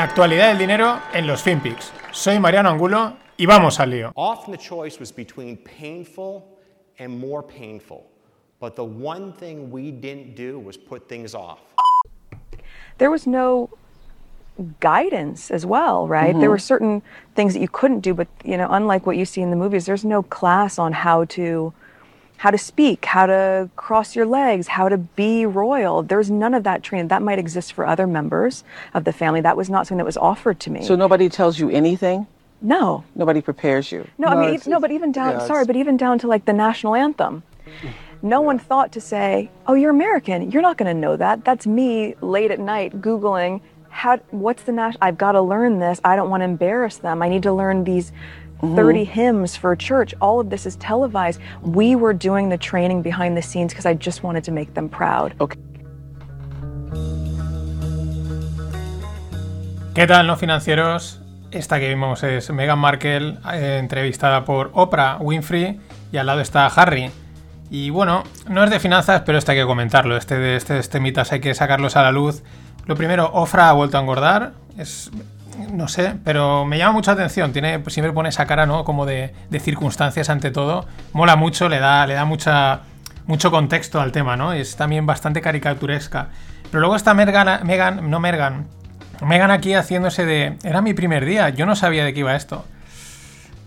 La 0.00 0.04
actualidad 0.04 0.48
del 0.48 0.56
dinero 0.56 0.98
en 1.12 1.26
los 1.26 1.42
FinPix. 1.42 1.92
Soy 2.10 2.38
Mariano 2.38 2.70
Angulo 2.70 3.18
y 3.36 3.44
vamos 3.44 3.78
al 3.80 3.90
lío. 3.90 4.12
Often 4.14 4.52
the 4.52 4.58
choice 4.58 4.98
was 4.98 5.12
between 5.12 5.58
painful 5.58 6.42
and 6.98 7.20
more 7.20 7.42
painful. 7.46 8.06
But 8.60 8.76
the 8.76 8.82
one 8.82 9.34
thing 9.34 9.70
we 9.70 9.90
didn't 9.90 10.34
do 10.34 10.58
was 10.58 10.78
put 10.78 11.06
things 11.06 11.34
off. 11.34 11.58
there 12.96 13.10
was 13.10 13.26
no 13.26 13.68
guidance 14.80 15.50
as 15.50 15.66
well, 15.66 16.08
right? 16.08 16.32
There 16.32 16.44
mm-hmm. 16.44 16.48
were 16.48 16.58
certain 16.58 17.02
things 17.34 17.52
that 17.52 17.60
you 17.60 17.68
couldn't 17.68 18.00
do, 18.00 18.14
but 18.14 18.28
you 18.42 18.56
know, 18.56 18.68
unlike 18.70 19.04
what 19.04 19.18
you 19.18 19.26
see 19.26 19.42
in 19.42 19.50
the 19.50 19.56
movies, 19.56 19.84
there's 19.84 20.06
no 20.06 20.22
class 20.22 20.78
on 20.78 20.94
how 20.94 21.26
to 21.36 21.74
how 22.40 22.50
to 22.50 22.56
speak, 22.56 23.04
how 23.04 23.26
to 23.26 23.68
cross 23.76 24.16
your 24.16 24.24
legs, 24.24 24.66
how 24.66 24.88
to 24.88 24.96
be 24.96 25.44
royal. 25.44 26.02
There's 26.02 26.30
none 26.30 26.54
of 26.54 26.64
that 26.64 26.82
training. 26.82 27.08
That 27.08 27.20
might 27.20 27.38
exist 27.38 27.74
for 27.74 27.86
other 27.86 28.06
members 28.06 28.64
of 28.94 29.04
the 29.04 29.12
family. 29.12 29.42
That 29.42 29.58
was 29.58 29.68
not 29.68 29.86
something 29.86 29.98
that 29.98 30.06
was 30.06 30.16
offered 30.16 30.58
to 30.60 30.70
me. 30.70 30.82
So 30.82 30.96
nobody 30.96 31.28
tells 31.28 31.58
you 31.58 31.68
anything? 31.70 32.26
no. 32.62 33.04
Nobody 33.14 33.40
prepares 33.42 33.90
you? 33.92 34.06
No, 34.18 34.28
I 34.28 34.34
mean, 34.36 34.48
it's- 34.54 34.66
e- 34.66 34.70
no, 34.70 34.80
but 34.80 34.90
even 34.90 35.12
down, 35.12 35.32
yeah, 35.32 35.46
sorry, 35.46 35.64
but 35.66 35.76
even 35.76 35.96
down 35.98 36.18
to 36.20 36.26
like 36.26 36.44
the 36.46 36.52
national 36.52 36.94
anthem. 36.94 37.42
No 38.22 38.40
one 38.42 38.58
thought 38.58 38.92
to 38.92 39.00
say, 39.00 39.50
"Oh, 39.66 39.74
you're 39.74 39.90
American. 39.90 40.50
You're 40.50 40.60
not 40.62 40.76
going 40.78 40.94
to 40.94 40.98
know 40.98 41.16
that." 41.16 41.44
That's 41.44 41.66
me 41.66 42.14
late 42.20 42.50
at 42.50 42.58
night 42.58 43.00
googling 43.00 43.60
how 43.88 44.18
what's 44.30 44.62
the 44.62 44.72
national 44.72 44.98
I've 45.02 45.18
got 45.18 45.32
to 45.32 45.40
learn 45.42 45.78
this. 45.78 46.00
I 46.04 46.16
don't 46.16 46.30
want 46.30 46.42
to 46.42 46.44
embarrass 46.44 46.96
them. 46.98 47.22
I 47.22 47.28
need 47.28 47.42
to 47.44 47.52
learn 47.52 47.84
these 47.84 48.12
30 48.60 49.04
hymns 49.04 49.56
for 49.56 49.74
church. 49.76 50.14
All 50.20 50.40
of 50.40 50.50
this 50.50 50.66
is 50.66 50.76
televised. 50.76 51.40
We 51.62 51.96
were 51.96 52.12
doing 52.12 52.48
the 52.48 52.58
training 52.58 53.02
behind 53.02 53.36
the 53.36 53.42
scenes 53.42 53.72
because 53.72 53.86
I 53.86 53.94
just 53.94 54.22
wanted 54.22 54.44
to 54.44 54.52
make 54.52 54.74
them 54.74 54.88
proud. 54.88 55.34
¿Qué 59.94 60.06
tal, 60.06 60.26
no 60.26 60.36
financieros? 60.36 61.20
Esta 61.50 61.80
que 61.80 61.88
vimos 61.88 62.22
es 62.22 62.50
Meghan 62.50 62.78
Markle, 62.78 63.38
eh, 63.52 63.78
entrevistada 63.80 64.44
por 64.44 64.70
Oprah 64.72 65.18
Winfrey, 65.20 65.80
y 66.12 66.16
al 66.16 66.26
lado 66.26 66.40
está 66.40 66.66
Harry. 66.66 67.10
Y 67.70 67.90
bueno, 67.90 68.24
no 68.48 68.64
es 68.64 68.70
de 68.70 68.78
finanzas, 68.78 69.22
pero 69.26 69.38
este 69.38 69.52
hay 69.52 69.58
que 69.58 69.64
comentarlo. 69.64 70.16
Este 70.16 70.38
de 70.38 70.56
este, 70.56 70.78
este 70.78 71.00
mitas 71.00 71.32
hay 71.32 71.40
que 71.40 71.54
sacarlos 71.54 71.96
a 71.96 72.02
la 72.02 72.12
luz. 72.12 72.42
Lo 72.86 72.96
primero, 72.96 73.30
Ofra 73.32 73.68
ha 73.68 73.72
vuelto 73.72 73.96
a 73.96 74.00
engordar. 74.00 74.52
Es. 74.76 75.10
No 75.70 75.88
sé, 75.88 76.14
pero 76.24 76.64
me 76.64 76.78
llama 76.78 76.92
mucha 76.92 77.12
atención. 77.12 77.52
Tiene, 77.52 77.78
pues 77.78 77.94
siempre 77.94 78.12
pone 78.12 78.28
esa 78.28 78.46
cara, 78.46 78.66
¿no? 78.66 78.84
Como 78.84 79.06
de, 79.06 79.34
de 79.50 79.60
circunstancias 79.60 80.30
ante 80.30 80.50
todo. 80.50 80.86
Mola 81.12 81.36
mucho, 81.36 81.68
le 81.68 81.78
da, 81.78 82.06
le 82.06 82.14
da 82.14 82.24
mucha, 82.24 82.80
mucho 83.26 83.50
contexto 83.50 84.00
al 84.00 84.12
tema, 84.12 84.36
¿no? 84.36 84.54
Y 84.54 84.60
es 84.60 84.76
también 84.76 85.06
bastante 85.06 85.40
caricaturesca. 85.40 86.28
Pero 86.70 86.80
luego 86.80 86.96
está 86.96 87.14
Megan, 87.14 87.66
Megan 87.66 88.10
no 88.10 88.20
Megan, 88.20 88.66
Megan 89.22 89.50
aquí 89.50 89.74
haciéndose 89.74 90.24
de. 90.24 90.56
Era 90.62 90.80
mi 90.82 90.94
primer 90.94 91.24
día, 91.24 91.48
yo 91.50 91.66
no 91.66 91.76
sabía 91.76 92.04
de 92.04 92.14
qué 92.14 92.20
iba 92.20 92.34
esto. 92.34 92.64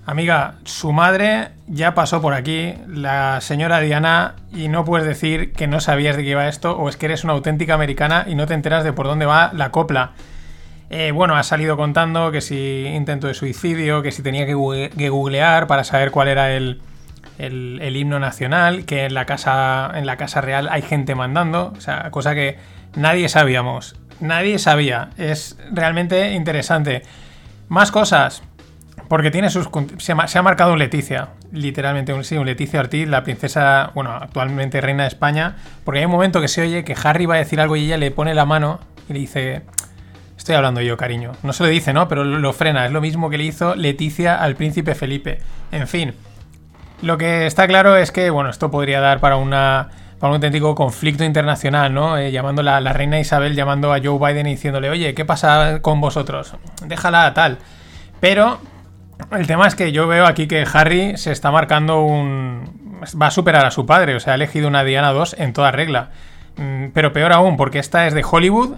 Amiga, 0.05 0.55
su 0.66 0.91
madre 0.91 1.52
ya 1.67 1.94
pasó 1.94 2.21
por 2.21 2.33
aquí, 2.33 2.73
la 2.88 3.39
señora 3.39 3.80
Diana, 3.80 4.36
y 4.52 4.67
no 4.67 4.83
puedes 4.83 5.08
decir 5.08 5.53
que 5.53 5.66
no 5.66 5.80
sabías 5.80 6.17
de 6.17 6.23
qué 6.23 6.31
iba 6.31 6.47
esto, 6.49 6.77
o 6.77 6.89
es 6.89 6.97
que 6.97 7.05
eres 7.05 7.23
una 7.23 7.31
auténtica 7.31 7.73
americana 7.73 8.25
y 8.27 8.36
no 8.36 8.45
te 8.45 8.53
enteras 8.53 8.83
de 8.83 8.91
por 8.91 9.08
dónde 9.08 9.25
va 9.25 9.52
la 9.53 9.71
copla. 9.71 10.11
Eh, 10.95 11.11
bueno, 11.11 11.36
ha 11.36 11.41
salido 11.41 11.75
contando 11.75 12.31
que 12.31 12.39
si 12.39 12.86
intento 12.86 13.25
de 13.25 13.33
suicidio, 13.33 14.03
que 14.03 14.11
si 14.11 14.22
tenía 14.22 14.45
que, 14.45 14.53
google- 14.53 14.91
que 14.91 15.09
googlear 15.09 15.66
para 15.66 15.83
saber 15.83 16.11
cuál 16.11 16.27
era 16.27 16.52
el, 16.52 16.81
el- 17.39 17.95
himno 17.97 18.19
nacional, 18.19 18.86
que 18.86 19.05
en 19.05 19.16
la, 19.16 19.25
casa, 19.25 19.89
en 19.95 20.05
la 20.05 20.17
casa 20.17 20.39
real 20.41 20.67
hay 20.69 20.83
gente 20.83 21.16
mandando, 21.16 21.73
o 21.75 21.81
sea, 21.81 22.11
cosa 22.11 22.36
que 22.36 22.58
nadie 22.95 23.27
sabíamos. 23.27 23.95
Nadie 24.19 24.59
sabía. 24.59 25.09
Es 25.17 25.58
realmente 25.71 26.33
interesante. 26.33 27.02
Más 27.69 27.89
cosas. 27.89 28.44
Porque 29.09 29.31
tiene 29.31 29.49
sus. 29.49 29.67
Se 29.97 30.11
ha 30.38 30.41
marcado 30.44 30.73
un 30.73 30.80
Leticia. 30.80 31.30
Literalmente, 31.52 32.14
un, 32.14 32.23
sí, 32.23 32.37
un 32.37 32.45
Leticia 32.45 32.80
Ortiz, 32.80 33.08
la 33.08 33.23
princesa, 33.23 33.89
bueno, 33.95 34.11
actualmente 34.11 34.80
reina 34.80 35.04
de 35.04 35.10
España. 35.10 35.55
Porque 35.83 35.99
hay 36.02 36.05
un 36.05 36.11
momento 36.11 36.39
que 36.39 36.48
se 36.48 36.61
oye 36.61 36.83
que 36.83 36.95
Harry 37.04 37.25
va 37.25 37.33
a 37.36 37.39
decir 37.39 37.60
algo 37.60 37.75
y 37.75 37.86
ella 37.86 37.98
le 37.98 38.11
pone 38.11 38.36
la 38.36 38.45
mano 38.45 38.80
y 39.10 39.14
le 39.14 39.20
dice. 39.20 39.64
Estoy 40.43 40.55
hablando 40.55 40.81
yo, 40.81 40.98
cariño. 40.98 41.31
No 41.42 41.54
se 41.54 41.64
lo 41.64 41.70
dice, 41.70 41.93
¿no? 41.93 42.09
Pero 42.09 42.26
lo, 42.26 42.52
frena. 42.52 42.86
Es 42.86 42.92
lo 42.92 42.99
mismo 42.99 43.30
que 43.30 43.37
le 43.37 43.45
hizo 43.45 43.76
Leticia 43.76 44.36
al 44.36 44.58
príncipe 44.58 44.93
Felipe. 44.93 45.39
En 45.71 45.87
fin. 45.87 46.14
Lo 47.02 47.17
que 47.17 47.45
está 47.45 47.65
claro 47.65 47.95
es 47.95 48.11
que, 48.11 48.30
bueno, 48.30 48.49
esto 48.49 48.70
podría 48.70 48.99
dar 48.99 49.21
para 49.21 49.37
un 49.37 49.54
auténtico 49.54 50.76
conflicto 50.76 51.23
internacional, 51.23 51.93
¿no? 51.93 52.17
Eh, 52.17 52.33
llamando 52.33 52.61
la, 52.61 52.81
la 52.81 52.92
reina 52.92 53.21
Isabel, 53.21 53.55
llamando 53.55 53.93
a 53.93 54.02
Joe 54.04 54.20
Biden 54.20 54.48
y 54.48 54.55
diciéndole, 54.55 54.89
oye, 54.89 55.14
¿qué 55.14 55.23
pasa 55.23 55.80
con 55.81 56.02
vosotros? 56.02 56.55
Déjala 56.86 57.33
tal. 57.33 57.60
Pero 58.20 58.60
el 59.31 59.48
tema 59.48 59.65
es 59.65 59.75
que 59.75 59.93
yo 59.93 60.08
veo 60.08 60.25
aquí 60.25 60.48
que 60.48 60.67
Harry 60.73 61.15
se 61.15 61.31
está 61.31 61.52
marcando 61.52 62.02
un... 62.02 62.99
va 63.21 63.27
a 63.27 63.31
superar 63.31 63.65
a 63.65 63.71
su 63.71 63.86
padre, 63.86 64.14
o 64.15 64.20
sea, 64.20 64.33
ha 64.33 64.36
elegido 64.36 64.67
una 64.67 64.83
Diana 64.83 65.14
2 65.14 65.37
en 65.39 65.54
toda 65.54 65.71
regla. 65.71 66.10
Mm, 66.58 66.87
Pero 66.93 67.14
peor 67.14 67.31
aún, 67.31 67.55
porque 67.55 67.80
esta 67.80 68.08
es 68.08 68.14
de 68.14 68.25
Hollywood 68.30 68.75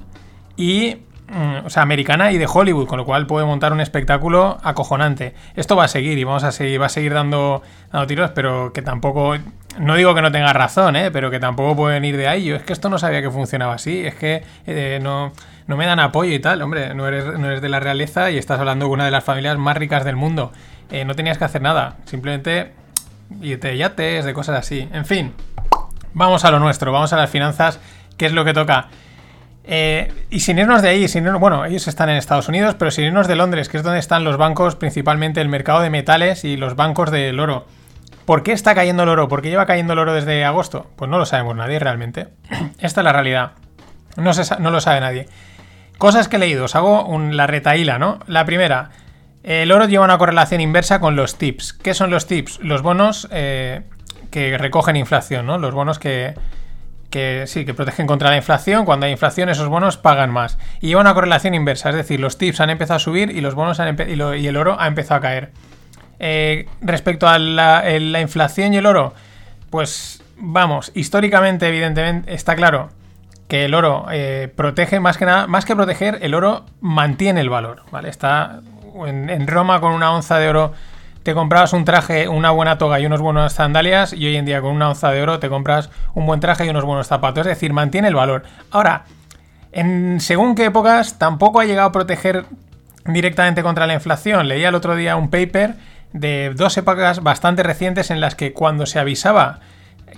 y... 0.57 0.97
mm, 1.27 1.65
O 1.65 1.69
sea, 1.69 1.83
americana 1.83 2.31
y 2.31 2.37
de 2.37 2.47
Hollywood, 2.51 2.87
con 2.87 2.97
lo 2.97 3.05
cual 3.05 3.27
puede 3.27 3.45
montar 3.45 3.73
un 3.73 3.81
espectáculo 3.81 4.57
acojonante. 4.63 5.35
Esto 5.55 5.75
va 5.75 5.85
a 5.85 5.87
seguir 5.87 6.17
y 6.17 6.23
vamos 6.23 6.43
a 6.43 6.51
seguir, 6.51 6.81
va 6.81 6.87
a 6.87 6.89
seguir 6.89 7.13
dando, 7.13 7.61
dando 7.91 8.07
tiros, 8.07 8.31
pero 8.31 8.73
que 8.73 8.81
tampoco. 8.81 9.35
No 9.79 9.95
digo 9.95 10.15
que 10.15 10.21
no 10.21 10.31
tenga 10.31 10.53
razón, 10.53 10.95
¿eh? 10.95 11.11
pero 11.11 11.29
que 11.29 11.39
tampoco 11.39 11.75
pueden 11.75 12.05
ir 12.05 12.15
de 12.15 12.27
ahí. 12.27 12.45
Yo 12.45 12.55
es 12.55 12.63
que 12.63 12.73
esto 12.73 12.89
no 12.89 12.97
sabía 12.97 13.21
que 13.21 13.29
funcionaba 13.29 13.73
así. 13.73 14.05
Es 14.05 14.15
que 14.15 14.43
eh, 14.65 14.99
no, 15.01 15.33
no 15.67 15.77
me 15.77 15.85
dan 15.85 15.99
apoyo 15.99 16.31
y 16.31 16.39
tal. 16.39 16.61
Hombre, 16.61 16.93
no 16.93 17.07
eres, 17.07 17.25
no 17.37 17.47
eres 17.47 17.61
de 17.61 17.69
la 17.69 17.79
realeza 17.79 18.31
y 18.31 18.37
estás 18.37 18.59
hablando 18.59 18.85
con 18.85 18.93
una 18.93 19.05
de 19.05 19.11
las 19.11 19.23
familias 19.23 19.57
más 19.57 19.75
ricas 19.75 20.05
del 20.05 20.15
mundo. 20.15 20.53
Eh, 20.91 21.03
no 21.03 21.13
tenías 21.13 21.37
que 21.37 21.43
hacer 21.43 21.61
nada. 21.61 21.97
Simplemente 22.05 22.71
irte 23.41 23.69
de 23.69 23.77
yates, 23.77 24.25
de 24.25 24.33
cosas 24.33 24.59
así. 24.59 24.87
En 24.93 25.05
fin, 25.05 25.33
vamos 26.13 26.45
a 26.45 26.51
lo 26.51 26.59
nuestro, 26.59 26.91
vamos 26.91 27.13
a 27.13 27.17
las 27.17 27.29
finanzas, 27.29 27.79
que 28.17 28.25
es 28.25 28.33
lo 28.33 28.45
que 28.45 28.53
toca. 28.53 28.87
Eh, 29.67 30.13
y 30.29 30.41
sin 30.41 30.59
irnos 30.59 30.81
de 30.81 30.89
ahí, 30.89 31.07
sin 31.07 31.25
irnos- 31.25 31.39
bueno, 31.39 31.65
ellos 31.65 31.87
están 31.87 32.09
en 32.09 32.17
Estados 32.17 32.47
Unidos, 32.47 32.75
pero 32.77 32.91
sin 32.91 33.05
irnos 33.05 33.27
de 33.27 33.35
Londres, 33.35 33.67
que 33.69 33.77
es 33.77 33.83
donde 33.83 33.99
están 33.99 34.23
los 34.23 34.37
bancos, 34.37 34.75
principalmente 34.75 35.41
el 35.41 35.49
mercado 35.49 35.81
de 35.81 35.89
metales 35.89 36.43
y 36.43 36.55
los 36.57 36.75
bancos 36.75 37.09
del 37.11 37.39
oro. 37.39 37.65
¿Por 38.25 38.43
qué 38.43 38.51
está 38.51 38.75
cayendo 38.75 39.03
el 39.03 39.09
oro? 39.09 39.27
¿Por 39.27 39.41
qué 39.41 39.49
lleva 39.49 39.65
cayendo 39.65 39.93
el 39.93 39.99
oro 39.99 40.13
desde 40.13 40.45
agosto? 40.45 40.89
Pues 40.95 41.09
no 41.09 41.17
lo 41.17 41.25
sabemos 41.25 41.55
nadie 41.55 41.79
realmente. 41.79 42.27
Esta 42.79 43.01
es 43.01 43.05
la 43.05 43.13
realidad. 43.13 43.51
No, 44.17 44.33
se 44.33 44.59
no 44.59 44.71
lo 44.71 44.81
sabe 44.81 44.99
nadie. 45.01 45.27
Cosas 45.97 46.27
que 46.27 46.35
he 46.35 46.39
leído, 46.39 46.65
os 46.65 46.75
hago 46.75 47.05
un- 47.05 47.35
la 47.37 47.47
retaíla, 47.47 47.97
¿no? 47.99 48.19
La 48.27 48.45
primera, 48.45 48.89
el 49.43 49.71
oro 49.71 49.85
lleva 49.87 50.05
una 50.05 50.17
correlación 50.17 50.61
inversa 50.61 50.99
con 50.99 51.15
los 51.15 51.37
tips. 51.37 51.73
¿Qué 51.73 51.93
son 51.93 52.09
los 52.11 52.27
tips? 52.27 52.59
Los 52.61 52.81
bonos 52.81 53.27
eh, 53.31 53.81
que 54.31 54.57
recogen 54.57 54.95
inflación, 54.95 55.45
¿no? 55.45 55.57
Los 55.57 55.73
bonos 55.73 55.99
que, 55.99 56.33
que 57.15 57.45
sí, 57.47 57.63
que 57.63 57.73
protegen 57.73 58.07
contra 58.07 58.29
la 58.29 58.35
inflación. 58.35 58.83
Cuando 58.83 59.05
hay 59.05 59.13
inflación, 59.13 59.47
esos 59.47 59.69
bonos 59.69 59.95
pagan 59.95 60.31
más. 60.31 60.57
Y 60.81 60.87
lleva 60.87 60.99
una 60.99 61.13
correlación 61.13 61.53
inversa, 61.55 61.89
es 61.91 61.95
decir, 61.95 62.19
los 62.19 62.37
tips 62.37 62.59
han 62.59 62.69
empezado 62.71 62.97
a 62.97 62.99
subir 62.99 63.31
y 63.31 63.39
los 63.39 63.55
bonos 63.55 63.79
han 63.79 63.95
y, 64.09 64.13
y 64.41 64.47
el 64.47 64.57
oro 64.57 64.75
ha 64.77 64.85
empezado 64.87 65.19
a 65.19 65.21
caer. 65.21 65.51
Eh, 66.19 66.67
respecto 66.81 67.25
a 67.29 67.39
la, 67.39 67.87
el- 67.87 68.11
la 68.11 68.19
inflación 68.19 68.73
y 68.73 68.77
el 68.77 68.85
oro, 68.85 69.13
pues 69.69 70.21
vamos, 70.35 70.91
históricamente, 70.93 71.69
evidentemente, 71.69 72.33
está 72.33 72.53
claro 72.57 72.89
que 73.47 73.63
el 73.63 73.75
oro 73.75 74.07
eh, 74.11 74.51
protege 74.53 74.99
más 74.99 75.17
que 75.17 75.23
nada, 75.25 75.47
más 75.47 75.63
que 75.63 75.73
proteger, 75.73 76.19
el 76.21 76.33
oro 76.33 76.65
mantiene 76.81 77.39
el 77.39 77.49
valor, 77.49 77.83
¿vale? 77.91 78.09
Está 78.09 78.59
en 79.05 79.47
Roma 79.47 79.79
con 79.79 79.93
una 79.93 80.11
onza 80.13 80.37
de 80.37 80.49
oro 80.49 80.73
te 81.25 81.33
comprabas 81.33 81.73
un 81.73 81.85
traje, 81.85 82.27
una 82.27 82.51
buena 82.51 82.77
toga 82.77 82.99
y 82.99 83.07
unos 83.07 83.19
buenos 83.19 83.51
sandalias 83.53 84.13
y 84.13 84.27
hoy 84.27 84.35
en 84.35 84.45
día 84.45 84.61
con 84.61 84.75
una 84.75 84.89
onza 84.89 85.09
de 85.09 85.23
oro 85.23 85.39
te 85.39 85.49
compras 85.49 85.89
un 86.13 86.27
buen 86.27 86.39
traje 86.39 86.67
y 86.67 86.69
unos 86.69 86.85
buenos 86.85 87.07
zapatos, 87.07 87.47
es 87.47 87.47
decir, 87.47 87.73
mantiene 87.73 88.09
el 88.09 88.13
valor. 88.13 88.43
Ahora, 88.69 89.05
en 89.71 90.19
según 90.19 90.53
qué 90.53 90.65
épocas 90.65 91.17
tampoco 91.17 91.59
ha 91.59 91.65
llegado 91.65 91.87
a 91.87 91.91
proteger 91.91 92.45
directamente 93.05 93.63
contra 93.63 93.87
la 93.87 93.95
inflación. 93.95 94.47
Leía 94.47 94.69
el 94.69 94.75
otro 94.75 94.95
día 94.95 95.15
un 95.15 95.31
paper 95.31 95.73
de 96.13 96.51
dos 96.53 96.77
épocas 96.77 97.23
bastante 97.23 97.63
recientes 97.63 98.11
en 98.11 98.21
las 98.21 98.35
que 98.35 98.53
cuando 98.53 98.85
se 98.85 98.99
avisaba 98.99 99.61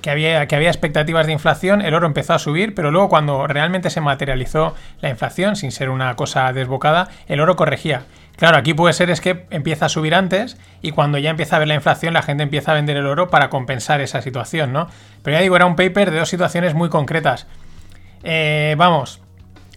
que 0.02 0.10
había, 0.10 0.46
que 0.48 0.58
había 0.58 0.70
expectativas 0.70 1.26
de 1.26 1.32
inflación, 1.32 1.82
el 1.82 1.94
oro 1.94 2.06
empezó 2.06 2.34
a 2.34 2.40
subir, 2.40 2.76
pero 2.76 2.92
luego 2.92 3.08
cuando 3.08 3.48
realmente 3.48 3.90
se 3.90 4.02
materializó 4.02 4.76
la 5.00 5.10
inflación, 5.10 5.56
sin 5.56 5.72
ser 5.72 5.90
una 5.90 6.14
cosa 6.18 6.52
desbocada, 6.52 7.08
el 7.28 7.40
oro 7.40 7.56
corregía. 7.56 8.04
Claro, 8.38 8.58
aquí 8.58 8.76
puede 8.76 8.94
ser 8.94 9.10
es 9.10 9.20
que 9.20 9.48
empieza 9.50 9.88
a 9.88 9.90
subir 9.90 10.14
antes 10.14 10.58
y 10.84 10.92
cuando 10.92 11.18
ya 11.18 11.32
empieza 11.32 11.56
a 11.56 11.60
ver 11.60 11.68
la 11.68 11.74
inflación 11.74 12.14
la 12.14 12.22
gente 12.22 12.44
empieza 12.44 12.72
a 12.72 12.76
vender 12.76 12.96
el 12.96 13.08
oro 13.08 13.30
para 13.30 13.50
compensar 13.50 14.00
esa 14.00 14.22
situación, 14.22 14.72
¿no? 14.72 14.88
Pero 15.24 15.38
ya 15.38 15.42
digo, 15.42 15.56
era 15.56 15.66
un 15.66 15.76
paper 15.76 16.12
de 16.12 16.20
dos 16.20 16.30
situaciones 16.30 16.76
muy 16.76 16.90
concretas. 16.90 17.48
Eh, 18.24 18.76
vamos, 18.78 19.22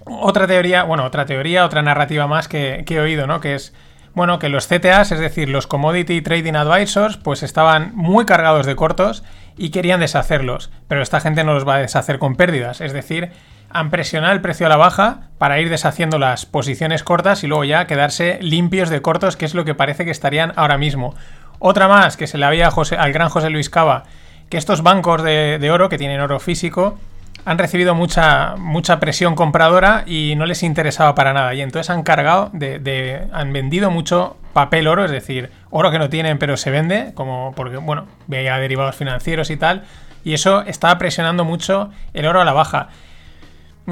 otra 0.05 0.47
teoría, 0.47 0.83
bueno, 0.83 1.05
otra 1.05 1.25
teoría, 1.25 1.65
otra 1.65 1.81
narrativa 1.81 2.27
más 2.27 2.49
que, 2.49 2.85
que 2.87 2.97
he 2.97 3.01
oído, 3.01 3.27
¿no? 3.27 3.41
Que 3.41 3.55
es, 3.55 3.73
bueno, 4.13 4.39
que 4.39 4.51
los 4.51 4.67
CTAs, 4.67 5.13
es 5.13 5.21
decir, 5.21 5.49
los 5.49 5.67
Commodity 5.67 6.21
Trading 6.21 6.55
Advisors, 6.55 7.17
pues 7.17 7.43
estaban 7.43 7.93
muy 7.95 8.27
cargados 8.27 8.67
de 8.67 8.77
cortos 8.77 9.25
y 9.57 9.71
querían 9.71 10.01
deshacerlos, 10.01 10.71
pero 10.87 11.01
esta 11.01 11.21
gente 11.21 11.45
no 11.45 11.55
los 11.55 11.67
va 11.67 11.77
a 11.77 11.79
deshacer 11.79 12.19
con 12.19 12.37
pérdidas, 12.37 12.83
es 12.83 12.93
decir, 12.93 13.31
han 13.71 13.91
presionado 13.91 14.33
el 14.33 14.41
precio 14.41 14.67
a 14.67 14.69
la 14.69 14.77
baja 14.77 15.29
para 15.39 15.61
ir 15.61 15.71
deshaciendo 15.71 16.19
las 16.19 16.45
posiciones 16.45 17.03
cortas 17.03 17.45
y 17.45 17.47
luego 17.47 17.65
ya 17.65 17.87
quedarse 17.87 18.39
limpios 18.43 18.91
de 18.91 19.01
cortos, 19.01 19.37
que 19.37 19.47
es 19.47 19.55
lo 19.55 19.65
que 19.65 19.75
parece 19.75 20.05
que 20.05 20.11
estarían 20.11 20.53
ahora 20.57 20.77
mismo. 20.77 21.15
Otra 21.59 21.89
más 21.89 22.17
que 22.17 22.27
se 22.27 22.39
le 22.39 22.47
había 22.47 22.69
al 22.69 23.13
gran 23.13 23.29
José 23.29 23.51
Luis 23.51 23.71
Cava, 23.71 24.05
que 24.49 24.57
estos 24.57 24.83
bancos 24.83 25.23
de, 25.23 25.71
oro, 25.73 25.89
que 25.89 25.99
tienen 25.99 26.21
oro 26.21 26.41
físico, 26.41 26.99
han 27.45 27.59
recibido 27.59 27.95
mucha, 27.95 28.57
mucha 28.57 28.99
presión 29.01 29.35
compradora 29.35 30.05
y 30.07 30.35
no 30.37 30.47
les 30.47 30.63
interesaba 30.63 31.15
para 31.15 31.33
nada. 31.33 31.55
Y 31.55 31.63
entonces 31.63 31.91
han 31.91 32.03
cargado 32.03 32.51
de, 32.53 33.29
han 33.33 33.53
vendido 33.53 33.91
mucho 33.91 34.37
papel 34.53 34.89
oro, 34.89 35.05
es 35.05 35.11
decir, 35.11 35.51
oro 35.71 35.91
que 35.91 35.99
no 35.99 36.11
tienen 36.11 36.39
pero 36.39 36.57
se 36.57 36.71
vende, 36.71 37.13
como 37.15 37.53
porque, 37.55 37.77
bueno, 37.77 38.07
veía 38.27 38.59
derivados 38.59 38.97
financieros 38.97 39.51
y 39.51 39.57
tal. 39.57 39.85
Y 40.25 40.35
eso 40.35 40.63
estaba 40.63 40.99
presionando 40.99 41.45
mucho 41.45 41.91
el 42.13 42.27
oro 42.27 42.41
a 42.41 42.45
la 42.45 42.53
baja. 42.53 42.89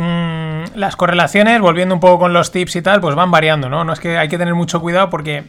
Mm, 0.01 0.77
las 0.77 0.95
correlaciones, 0.95 1.61
volviendo 1.61 1.93
un 1.93 2.01
poco 2.01 2.21
con 2.21 2.33
los 2.33 2.53
tips 2.53 2.77
y 2.77 2.83
tal, 2.83 3.01
pues 3.01 3.17
van 3.17 3.33
variando, 3.33 3.69
¿no? 3.69 3.83
No 3.83 3.93
es 3.93 3.99
que 3.99 4.17
hay 4.17 4.29
que 4.29 4.39
tener 4.39 4.55
mucho 4.55 4.81
cuidado 4.81 5.11
porque 5.11 5.43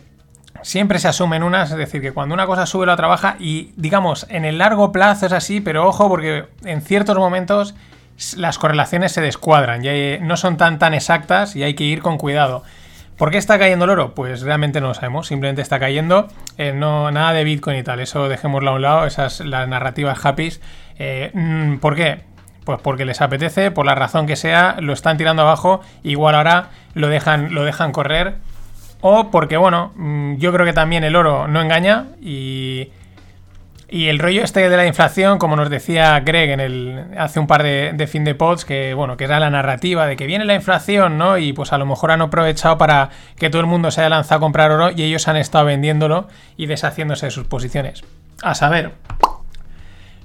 siempre 0.63 0.97
se 0.97 1.07
asumen 1.07 1.43
unas, 1.43 1.69
es 1.69 1.77
decir, 1.77 2.01
que 2.01 2.13
cuando 2.13 2.33
una 2.33 2.47
cosa 2.47 2.65
sube 2.65 2.87
la 2.87 2.93
otra 2.93 3.05
baja 3.05 3.35
y 3.39 3.73
digamos, 3.75 4.25
en 4.27 4.45
el 4.45 4.57
largo 4.57 4.91
plazo 4.91 5.27
es 5.27 5.33
así, 5.33 5.61
pero 5.61 5.87
ojo 5.87 6.09
porque 6.09 6.45
en 6.65 6.81
ciertos 6.81 7.15
momentos 7.15 7.75
las 8.37 8.57
correlaciones 8.57 9.11
se 9.11 9.21
descuadran 9.21 9.85
y 9.85 10.17
no 10.19 10.35
son 10.35 10.57
tan 10.57 10.79
tan 10.79 10.95
exactas 10.95 11.55
y 11.55 11.61
hay 11.61 11.75
que 11.75 11.83
ir 11.83 12.01
con 12.01 12.17
cuidado. 12.17 12.63
¿Por 13.17 13.29
qué 13.29 13.37
está 13.37 13.59
cayendo 13.59 13.85
el 13.85 13.91
oro? 13.91 14.15
Pues 14.15 14.41
realmente 14.41 14.81
no 14.81 14.87
lo 14.87 14.93
sabemos, 14.95 15.27
simplemente 15.27 15.61
está 15.61 15.77
cayendo, 15.77 16.27
eh, 16.57 16.73
no, 16.73 17.11
nada 17.11 17.33
de 17.33 17.43
Bitcoin 17.43 17.77
y 17.77 17.83
tal, 17.83 17.99
eso 17.99 18.27
dejémoslo 18.27 18.71
a 18.71 18.73
un 18.73 18.81
lado, 18.81 19.05
esas 19.05 19.41
las 19.41 19.67
narrativas 19.67 20.25
happy. 20.25 20.53
Eh, 20.97 21.29
mm, 21.33 21.77
¿Por 21.77 21.95
qué? 21.95 22.23
Pues 22.63 22.79
porque 22.81 23.05
les 23.05 23.21
apetece, 23.21 23.71
por 23.71 23.85
la 23.85 23.95
razón 23.95 24.27
que 24.27 24.35
sea, 24.35 24.77
lo 24.79 24.93
están 24.93 25.17
tirando 25.17 25.41
abajo, 25.41 25.81
igual 26.03 26.35
ahora 26.35 26.69
lo 26.93 27.07
dejan, 27.07 27.53
lo 27.53 27.63
dejan 27.63 27.91
correr 27.91 28.35
o 29.01 29.31
porque, 29.31 29.57
bueno, 29.57 29.91
mm, 29.95 30.35
yo 30.37 30.51
creo 30.51 30.65
que 30.65 30.73
también 30.73 31.03
el 31.03 31.15
oro 31.15 31.47
no 31.47 31.61
engaña 31.61 32.07
y, 32.21 32.89
y 33.87 34.07
el 34.07 34.19
rollo 34.19 34.43
este 34.43 34.69
de 34.69 34.77
la 34.77 34.85
inflación, 34.85 35.39
como 35.39 35.55
nos 35.55 35.69
decía 35.69 36.19
Greg 36.19 36.49
en 36.49 36.59
el, 36.59 37.05
hace 37.17 37.39
un 37.39 37.47
par 37.47 37.63
de, 37.63 38.07
fin 38.07 38.25
de 38.25 38.35
pods, 38.35 38.65
que 38.65 38.93
bueno, 38.93 39.15
que 39.15 39.23
era 39.23 39.39
la 39.39 39.49
narrativa 39.49 40.05
de 40.05 40.17
que 40.17 40.27
viene 40.27 40.43
la 40.43 40.55
inflación, 40.55 41.17
¿no? 41.17 41.37
Y 41.37 41.53
pues 41.53 41.71
a 41.71 41.77
lo 41.77 41.85
mejor 41.85 42.11
han 42.11 42.21
aprovechado 42.21 42.77
para 42.77 43.09
que 43.37 43.49
todo 43.49 43.61
el 43.61 43.67
mundo 43.67 43.89
se 43.89 44.01
haya 44.01 44.09
lanzado 44.09 44.39
a 44.39 44.41
comprar 44.41 44.71
oro 44.71 44.91
y 44.91 45.03
ellos 45.03 45.27
han 45.29 45.37
estado 45.37 45.65
vendiéndolo 45.65 46.27
y 46.57 46.65
deshaciéndose 46.65 47.27
de 47.27 47.31
sus 47.31 47.47
posiciones. 47.47 48.03
A 48.41 48.53
saber, 48.53 48.91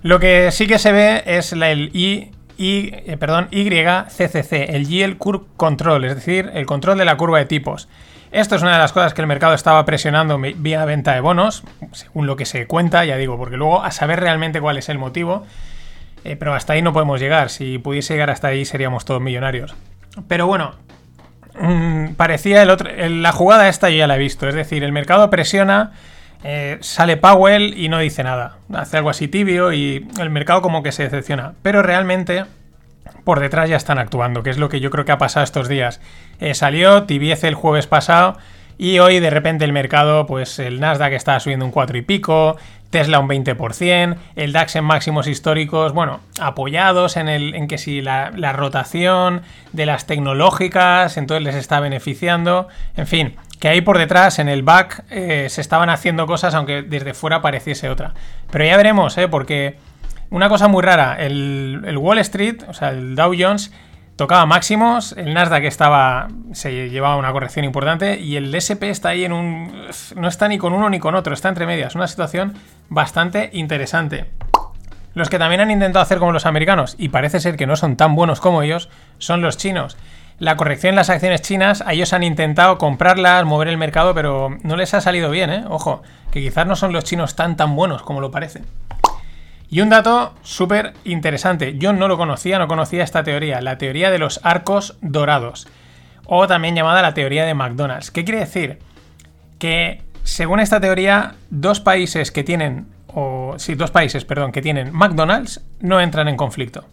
lo 0.04 0.20
que 0.20 0.50
sí 0.52 0.66
que 0.66 0.78
se 0.78 0.92
ve 0.92 1.22
es 1.24 1.54
el 1.54 1.90
I, 1.94 2.30
eh, 2.58 3.16
perdón, 3.18 3.48
YCCC, 3.50 4.52
el 4.68 4.86
Yield 4.86 5.16
Curve 5.16 5.46
Control, 5.56 6.04
es 6.04 6.14
decir, 6.14 6.50
el 6.52 6.66
control 6.66 6.98
de 6.98 7.06
la 7.06 7.16
curva 7.16 7.38
de 7.38 7.46
tipos. 7.46 7.88
Esto 8.30 8.54
es 8.54 8.60
una 8.60 8.74
de 8.74 8.78
las 8.78 8.92
cosas 8.92 9.14
que 9.14 9.22
el 9.22 9.26
mercado 9.26 9.54
estaba 9.54 9.82
presionando 9.86 10.38
vía 10.38 10.84
venta 10.84 11.14
de 11.14 11.20
bonos, 11.20 11.62
según 11.92 12.26
lo 12.26 12.36
que 12.36 12.44
se 12.44 12.66
cuenta, 12.66 13.06
ya 13.06 13.16
digo, 13.16 13.38
porque 13.38 13.56
luego 13.56 13.82
a 13.82 13.92
saber 13.92 14.20
realmente 14.20 14.60
cuál 14.60 14.76
es 14.76 14.90
el 14.90 14.98
motivo, 14.98 15.46
eh, 16.24 16.36
pero 16.36 16.52
hasta 16.52 16.74
ahí 16.74 16.82
no 16.82 16.92
podemos 16.92 17.18
llegar. 17.18 17.48
Si 17.48 17.78
pudiese 17.78 18.12
llegar 18.12 18.28
hasta 18.28 18.48
ahí 18.48 18.66
seríamos 18.66 19.06
todos 19.06 19.22
millonarios. 19.22 19.74
Pero 20.28 20.46
bueno, 20.46 20.74
mm, 21.58 22.08
parecía 22.16 22.62
el 22.62 22.68
otro, 22.68 22.90
la 22.94 23.32
jugada 23.32 23.70
esta 23.70 23.88
yo 23.88 23.96
ya 23.96 24.06
la 24.06 24.16
he 24.16 24.18
visto, 24.18 24.46
es 24.46 24.54
decir, 24.54 24.84
el 24.84 24.92
mercado 24.92 25.30
presiona, 25.30 25.92
eh, 26.44 26.78
sale 26.80 27.16
Powell 27.16 27.76
y 27.76 27.88
no 27.88 27.98
dice 27.98 28.22
nada, 28.22 28.58
hace 28.72 28.98
algo 28.98 29.10
así 29.10 29.28
tibio 29.28 29.72
y 29.72 30.06
el 30.20 30.30
mercado 30.30 30.62
como 30.62 30.82
que 30.82 30.92
se 30.92 31.04
decepciona, 31.04 31.54
pero 31.62 31.82
realmente 31.82 32.44
por 33.24 33.40
detrás 33.40 33.70
ya 33.70 33.76
están 33.76 33.98
actuando, 33.98 34.42
que 34.42 34.50
es 34.50 34.58
lo 34.58 34.68
que 34.68 34.80
yo 34.80 34.90
creo 34.90 35.04
que 35.04 35.12
ha 35.12 35.18
pasado 35.18 35.42
estos 35.42 35.68
días. 35.68 36.00
Eh, 36.40 36.54
salió 36.54 37.04
Tibiece 37.04 37.48
el 37.48 37.54
jueves 37.54 37.86
pasado 37.86 38.36
y 38.76 38.98
hoy 38.98 39.20
de 39.20 39.30
repente 39.30 39.64
el 39.64 39.72
mercado, 39.72 40.26
pues 40.26 40.58
el 40.58 40.80
Nasdaq 40.80 41.14
está 41.14 41.40
subiendo 41.40 41.64
un 41.64 41.70
4 41.70 41.96
y 41.96 42.02
pico, 42.02 42.56
Tesla 42.90 43.18
un 43.18 43.28
20%, 43.28 44.16
el 44.36 44.52
DAX 44.52 44.76
en 44.76 44.84
máximos 44.84 45.26
históricos, 45.26 45.92
bueno, 45.92 46.20
apoyados 46.38 47.16
en, 47.16 47.28
el, 47.28 47.54
en 47.56 47.66
que 47.66 47.76
si 47.76 48.00
la, 48.00 48.30
rotación 48.52 49.42
de 49.72 49.84
las 49.84 50.06
tecnológicas, 50.06 51.16
entonces 51.16 51.42
les 51.42 51.56
está 51.56 51.80
beneficiando, 51.80 52.68
en 52.96 53.08
fin, 53.08 53.34
que 53.64 53.70
ahí 53.70 53.80
por 53.80 53.96
detrás 53.96 54.40
en 54.40 54.50
el 54.50 54.62
back 54.62 55.04
eh, 55.08 55.46
se 55.48 55.62
estaban 55.62 55.88
haciendo 55.88 56.26
cosas 56.26 56.54
aunque 56.54 56.82
desde 56.82 57.14
fuera 57.14 57.40
pareciese 57.40 57.88
otra. 57.88 58.12
Pero 58.50 58.66
ya 58.66 58.76
veremos, 58.76 59.16
¿eh? 59.16 59.26
porque 59.26 59.78
una 60.28 60.50
cosa 60.50 60.68
muy 60.68 60.82
rara, 60.82 61.16
el, 61.18 61.96
Wall 61.96 62.18
Street, 62.18 62.62
o 62.68 62.74
sea, 62.74 62.90
el 62.90 63.16
Dow 63.16 63.32
Jones, 63.34 63.72
tocaba 64.16 64.44
máximos, 64.44 65.12
el 65.16 65.32
Nasdaq 65.32 65.64
estaba, 65.64 66.28
se 66.52 66.90
llevaba 66.90 67.16
una 67.16 67.32
corrección 67.32 67.64
importante 67.64 68.20
y 68.20 68.36
el 68.36 68.52
SP 68.52 68.90
está 68.92 69.08
ahí 69.08 69.24
en 69.24 69.32
un... 69.32 69.72
no 70.14 70.28
está 70.28 70.46
ni 70.46 70.58
con 70.58 70.74
uno 70.74 70.90
ni 70.90 70.98
con 70.98 71.14
otro, 71.14 71.32
está 71.32 71.48
entre 71.48 71.64
medias, 71.64 71.94
una 71.94 72.06
situación 72.06 72.52
bastante 72.90 73.48
interesante. 73.54 74.26
Los 75.14 75.30
que 75.30 75.38
también 75.38 75.62
han 75.62 75.70
intentado 75.70 76.02
hacer 76.02 76.18
como 76.18 76.32
los 76.32 76.44
americanos, 76.44 76.96
y 76.98 77.08
parece 77.08 77.40
ser 77.40 77.56
que 77.56 77.66
no 77.66 77.76
son 77.76 77.96
tan 77.96 78.14
buenos 78.14 78.40
como 78.40 78.60
ellos, 78.60 78.90
son 79.16 79.40
los 79.40 79.56
chinos. 79.56 79.96
La 80.38 80.56
corrección 80.56 80.90
en 80.90 80.96
las 80.96 81.10
acciones 81.10 81.42
chinas, 81.42 81.80
a 81.86 81.92
ellos 81.92 82.12
han 82.12 82.24
intentado 82.24 82.76
comprarlas, 82.76 83.44
mover 83.44 83.68
el 83.68 83.76
mercado, 83.76 84.14
pero 84.14 84.58
no 84.62 84.76
les 84.76 84.92
ha 84.92 85.00
salido 85.00 85.30
bien, 85.30 85.50
¿eh? 85.50 85.64
Ojo, 85.68 86.02
que 86.32 86.40
quizás 86.40 86.66
no 86.66 86.74
son 86.74 86.92
los 86.92 87.04
chinos 87.04 87.36
tan 87.36 87.56
tan 87.56 87.76
buenos 87.76 88.02
como 88.02 88.20
lo 88.20 88.32
parece. 88.32 88.62
Y 89.70 89.80
un 89.80 89.90
dato 89.90 90.34
súper 90.42 90.94
interesante, 91.04 91.78
yo 91.78 91.92
no 91.92 92.08
lo 92.08 92.16
conocía, 92.16 92.58
no 92.58 92.66
conocía 92.66 93.04
esta 93.04 93.22
teoría, 93.22 93.60
la 93.60 93.78
teoría 93.78 94.10
de 94.10 94.18
los 94.18 94.40
arcos 94.42 94.96
dorados, 95.00 95.68
o 96.26 96.48
también 96.48 96.74
llamada 96.74 97.00
la 97.00 97.14
teoría 97.14 97.44
de 97.44 97.54
McDonald's. 97.54 98.10
¿Qué 98.10 98.24
quiere 98.24 98.40
decir? 98.40 98.80
Que 99.58 100.02
según 100.24 100.58
esta 100.58 100.80
teoría, 100.80 101.34
dos 101.50 101.80
países 101.80 102.32
que 102.32 102.42
tienen, 102.42 102.88
o 103.06 103.54
sí, 103.58 103.76
dos 103.76 103.92
países, 103.92 104.24
perdón, 104.24 104.50
que 104.50 104.62
tienen 104.62 104.92
McDonald's 104.92 105.64
no 105.80 106.00
entran 106.00 106.26
en 106.26 106.36
conflicto 106.36 106.84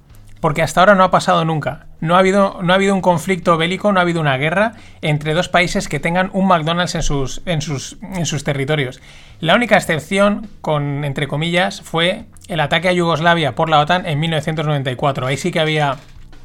porque 0.42 0.64
hasta 0.64 0.82
ahora 0.82 0.96
no 0.96 1.04
ha 1.04 1.12
pasado 1.12 1.46
nunca. 1.46 1.86
No 2.02 2.16
ha, 2.16 2.20
habido, 2.20 2.60
no 2.64 2.74
ha 2.74 2.76
habido 2.76 2.96
un 2.96 3.02
conflicto 3.02 3.58
bélico, 3.58 3.92
no 3.92 4.00
ha 4.00 4.02
habido 4.02 4.20
una 4.20 4.36
guerra 4.38 4.74
entre 5.02 5.34
dos 5.34 5.48
países 5.48 5.88
que 5.88 6.00
tengan 6.00 6.32
un 6.34 6.48
McDonald's 6.48 6.96
en 6.96 7.04
sus, 7.04 7.44
en 7.46 7.62
sus, 7.62 7.98
en 8.02 8.26
sus 8.26 8.44
territorios. 8.44 9.00
La 9.40 9.56
única 9.56 9.78
excepción, 9.78 10.50
con 10.62 11.06
entre 11.06 11.28
comillas, 11.28 11.82
fue 11.82 12.26
el 12.48 12.60
ataque 12.60 12.90
a 12.90 12.92
Yugoslavia 12.92 13.54
por 13.54 13.70
la 13.70 13.80
OTAN 13.80 14.08
en 14.08 14.20
1994. 14.20 15.28
Ahí 15.28 15.38
sí 15.38 15.52
que 15.52 15.60
había 15.60 15.98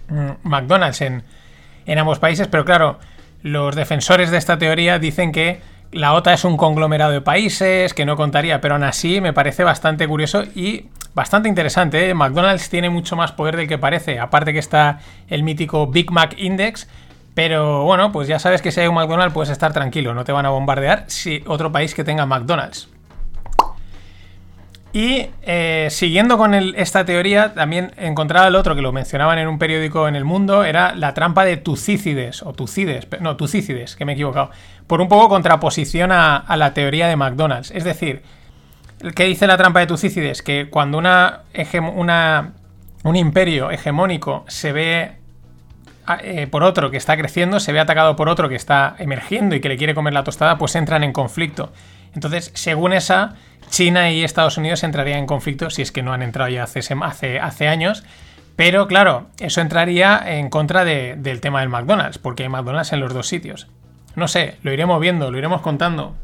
mm, 0.08 0.46
McDonald's 0.46 1.00
en, 1.00 1.25
en 1.87 1.99
ambos 1.99 2.19
países, 2.19 2.49
pero 2.49 2.66
claro, 2.66 2.99
los 3.42 3.75
defensores 3.75 4.30
de 4.30 4.37
esta 4.37 4.59
teoría 4.59 4.99
dicen 4.99 5.32
que 5.32 5.61
la 5.93 6.14
OTAN 6.14 6.35
es 6.35 6.45
un 6.45 6.57
conglomerado 6.57 7.12
de 7.12 7.21
países 7.21 7.95
que 7.95 8.05
no 8.05 8.16
contaría, 8.16 8.61
pero 8.61 8.75
aún 8.75 8.85
así 8.85 9.21
me 9.21 9.33
parece 9.33 9.64
bastante 9.64 10.07
curioso 10.07 10.45
y 10.55 10.87
bastante 11.14 11.49
interesante. 11.49 12.09
¿eh? 12.09 12.14
McDonald's 12.14 12.69
tiene 12.69 12.90
mucho 12.90 13.16
más 13.16 13.33
poder 13.33 13.57
del 13.57 13.69
que 13.69 13.78
parece, 13.78 14.19
aparte 14.19 14.52
que 14.52 14.59
está 14.59 15.00
el 15.28 15.43
mítico 15.43 15.87
Big 15.87 16.11
Mac 16.11 16.35
Index. 16.38 16.88
Pero 17.35 17.85
bueno, 17.85 18.12
pues 18.12 18.28
ya 18.28 18.38
sabes 18.38 18.62
que 18.62 18.73
si 18.73 18.81
hay 18.81 18.87
un 18.87 18.95
McDonald's 18.95 19.35
puedes 19.35 19.50
estar 19.50 19.73
tranquilo, 19.73 20.14
no 20.14 20.25
te 20.25 20.33
van 20.33 20.47
a 20.47 20.50
bombardear 20.50 21.05
si 21.09 21.45
otro 21.47 21.71
país 21.71 21.95
que 21.95 22.02
tenga 22.02 22.25
McDonald's. 22.25 22.88
Y 24.93 25.26
eh, 25.43 25.88
siguiendo 25.90 26.38
con 26.38 26.55
esta 26.55 27.05
teoría, 27.05 27.52
también 27.52 27.93
encontraba 27.99 28.49
el 28.49 28.55
otro 28.55 28.75
que 28.75 28.81
lo 28.81 28.93
mencionaban 28.93 29.38
en 29.38 29.47
un 29.47 29.59
periódico 29.59 30.09
en 30.09 30.16
el 30.16 30.25
mundo, 30.25 30.64
era 30.64 30.95
la 30.95 31.12
trampa 31.12 31.45
de 31.45 31.59
Tucícides, 31.59 32.43
o 32.43 32.52
Tucides, 32.55 33.07
no, 33.21 33.37
Tucícides, 33.37 33.95
que 33.95 34.05
me 34.05 34.12
he 34.12 34.14
equivocado, 34.14 34.50
por 34.87 35.00
un 35.02 35.09
poco 35.09 35.28
contraposición 35.28 36.12
a, 36.12 36.45
la 36.57 36.73
teoría 36.73 37.09
de 37.09 37.16
McDonald's. 37.16 37.73
Es 37.73 37.85
decir, 37.85 38.23
¿qué 39.14 39.25
dice 39.25 39.47
la 39.47 39.59
trampa 39.59 39.81
de 39.81 39.87
Tucícides? 39.87 40.40
Que 40.40 40.69
cuando 40.71 40.97
una, 40.97 41.43
un 43.05 43.16
imperio 43.16 43.71
hegemónico 43.71 44.45
se 44.49 44.73
ve 44.73 45.12
eh, 46.23 46.47
por 46.47 46.62
otro 46.62 46.90
que 46.90 46.97
está 46.97 47.16
creciendo, 47.16 47.59
se 47.59 47.73
ve 47.73 47.81
atacado 47.81 48.16
por 48.16 48.28
otro 48.28 48.49
que 48.49 48.55
está 48.55 48.95
emergiendo 48.99 49.57
y 49.57 49.61
que 49.61 49.69
le 49.69 49.76
quiere 49.76 49.95
comer 49.95 50.14
la 50.14 50.25
tostada, 50.25 50.57
pues 50.57 50.75
entran 50.76 51.02
en 51.02 51.12
conflicto. 51.12 51.73
Entonces, 52.14 52.50
según 52.55 52.93
esa, 52.93 53.35
China 53.70 54.11
y 54.11 54.25
Estados 54.25 54.58
Unidos 54.58 54.82
entrarían 54.85 55.20
en 55.20 55.26
conflicto 55.26 55.70
si 55.70 55.82
es 55.82 55.92
que 55.92 56.02
no 56.02 56.12
han 56.12 56.23
entrado 56.23 56.50
ya 56.50 56.64
hace, 56.64 57.68
años. 57.68 58.04
Pero 58.56 58.87
claro, 58.87 59.26
eso 59.38 59.61
entraría 59.61 60.23
en 60.25 60.49
contra 60.49 60.85
del 60.85 61.40
tema 61.40 61.61
del 61.61 61.68
McDonald's, 61.68 62.18
porque 62.18 62.44
hay 62.44 62.49
McDonald's 62.49 62.92
en 62.92 63.00
los 63.00 63.12
dos 63.12 63.28
sitios. 63.28 63.68
No 64.14 64.28
sé, 64.28 64.56
lo 64.62 64.73
iremos 64.73 64.99
viendo, 65.00 65.30
lo 65.30 65.37
iremos 65.37 65.61
contando. 65.61 66.16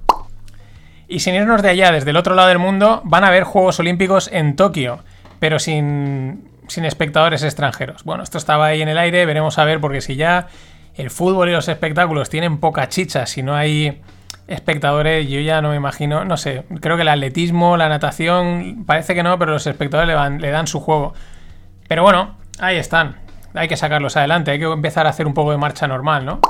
Y 1.08 1.20
sin 1.20 1.34
irnos 1.34 1.60
de 1.60 1.68
allá, 1.68 1.92
desde 1.92 2.10
el 2.10 2.16
otro 2.16 2.34
lado 2.34 2.48
del 2.48 2.58
mundo, 2.58 3.02
van 3.04 3.24
a 3.24 3.28
haber 3.28 3.44
Juegos 3.44 3.78
Olímpicos 3.80 4.30
en 4.32 4.56
Tokio, 4.56 5.00
pero 5.40 5.58
sin, 5.58 6.48
sin 6.68 6.86
espectadores 6.86 7.42
extranjeros. 7.42 8.02
Bueno, 8.04 8.22
esto 8.22 8.38
estaba 8.38 8.66
ahí 8.66 8.80
en 8.80 8.88
el 8.88 8.96
aire, 8.96 9.26
veremos 9.26 9.58
a 9.58 9.64
ver, 9.66 9.78
porque 9.78 10.00
si 10.00 10.16
ya 10.16 10.46
el 10.94 11.10
fútbol 11.10 11.50
y 11.50 11.52
los 11.52 11.68
espectáculos 11.68 12.30
tienen 12.30 12.58
poca 12.58 12.88
chicha, 12.88 13.26
si 13.26 13.42
no 13.42 13.54
hay 13.54 14.00
espectadores, 14.52 15.28
yo 15.28 15.40
ya 15.40 15.60
no 15.62 15.70
me 15.70 15.76
imagino, 15.76 16.24
no 16.24 16.36
sé, 16.36 16.64
creo 16.80 16.96
que 16.96 17.02
el 17.02 17.08
atletismo, 17.08 17.76
la 17.76 17.88
natación, 17.88 18.84
parece 18.86 19.14
que 19.14 19.22
no, 19.22 19.38
pero 19.38 19.52
los 19.52 19.66
espectadores 19.66 20.40
le, 20.40 20.50
dan 20.50 20.66
su 20.66 20.80
juego. 20.80 21.14
Pero 21.88 22.02
bueno, 22.02 22.36
ahí 22.58 22.76
están. 22.76 23.16
hay 23.54 23.68
que 23.68 23.76
sacarlos 23.76 24.16
adelante, 24.16 24.50
hay 24.50 24.58
que 24.58 24.66
empezar 24.66 25.06
a 25.06 25.10
hacer 25.10 25.26
un 25.26 25.34
poco 25.34 25.50
de 25.50 25.58
marcha 25.58 25.88
normal, 25.88 26.24
¿no? 26.24 26.40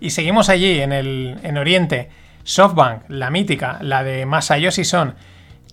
Y 0.00 0.10
seguimos 0.10 0.48
allí, 0.48 0.80
en, 0.80 0.92
el, 0.92 1.38
en 1.42 1.58
Oriente. 1.58 2.10
SoftBank, 2.44 3.08
la 3.08 3.30
mítica, 3.30 3.78
la 3.80 4.04
de 4.04 4.24
Masayoshi 4.24 4.84
Son, 4.84 5.16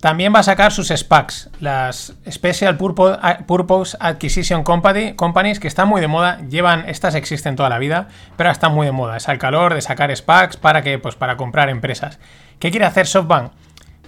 también 0.03 0.35
va 0.35 0.39
a 0.39 0.43
sacar 0.43 0.73
sus 0.73 0.89
SPACs, 0.89 1.49
las 1.61 2.13
Special 2.29 2.75
Purpose 2.75 3.95
Acquisition 4.01 4.61
Companies, 4.65 5.61
que 5.61 5.67
están 5.69 5.87
muy 5.87 6.01
de 6.01 6.09
moda. 6.09 6.41
Llevan, 6.49 6.89
estas 6.89 7.15
existen 7.15 7.55
toda 7.55 7.69
la 7.69 7.77
vida, 7.77 8.09
pero 8.35 8.51
están 8.51 8.73
muy 8.73 8.85
de 8.85 8.91
moda. 8.91 9.15
Es 9.15 9.29
al 9.29 9.37
calor 9.37 9.73
de 9.73 9.79
sacar 9.79 10.13
SPACs 10.13 10.57
para 10.57 10.81
que, 10.81 10.99
pues 10.99 11.15
para 11.15 11.37
comprar 11.37 11.69
empresas. 11.69 12.19
¿Qué 12.59 12.69
quiere 12.69 12.85
hacer 12.85 13.07
SoftBank? 13.07 13.53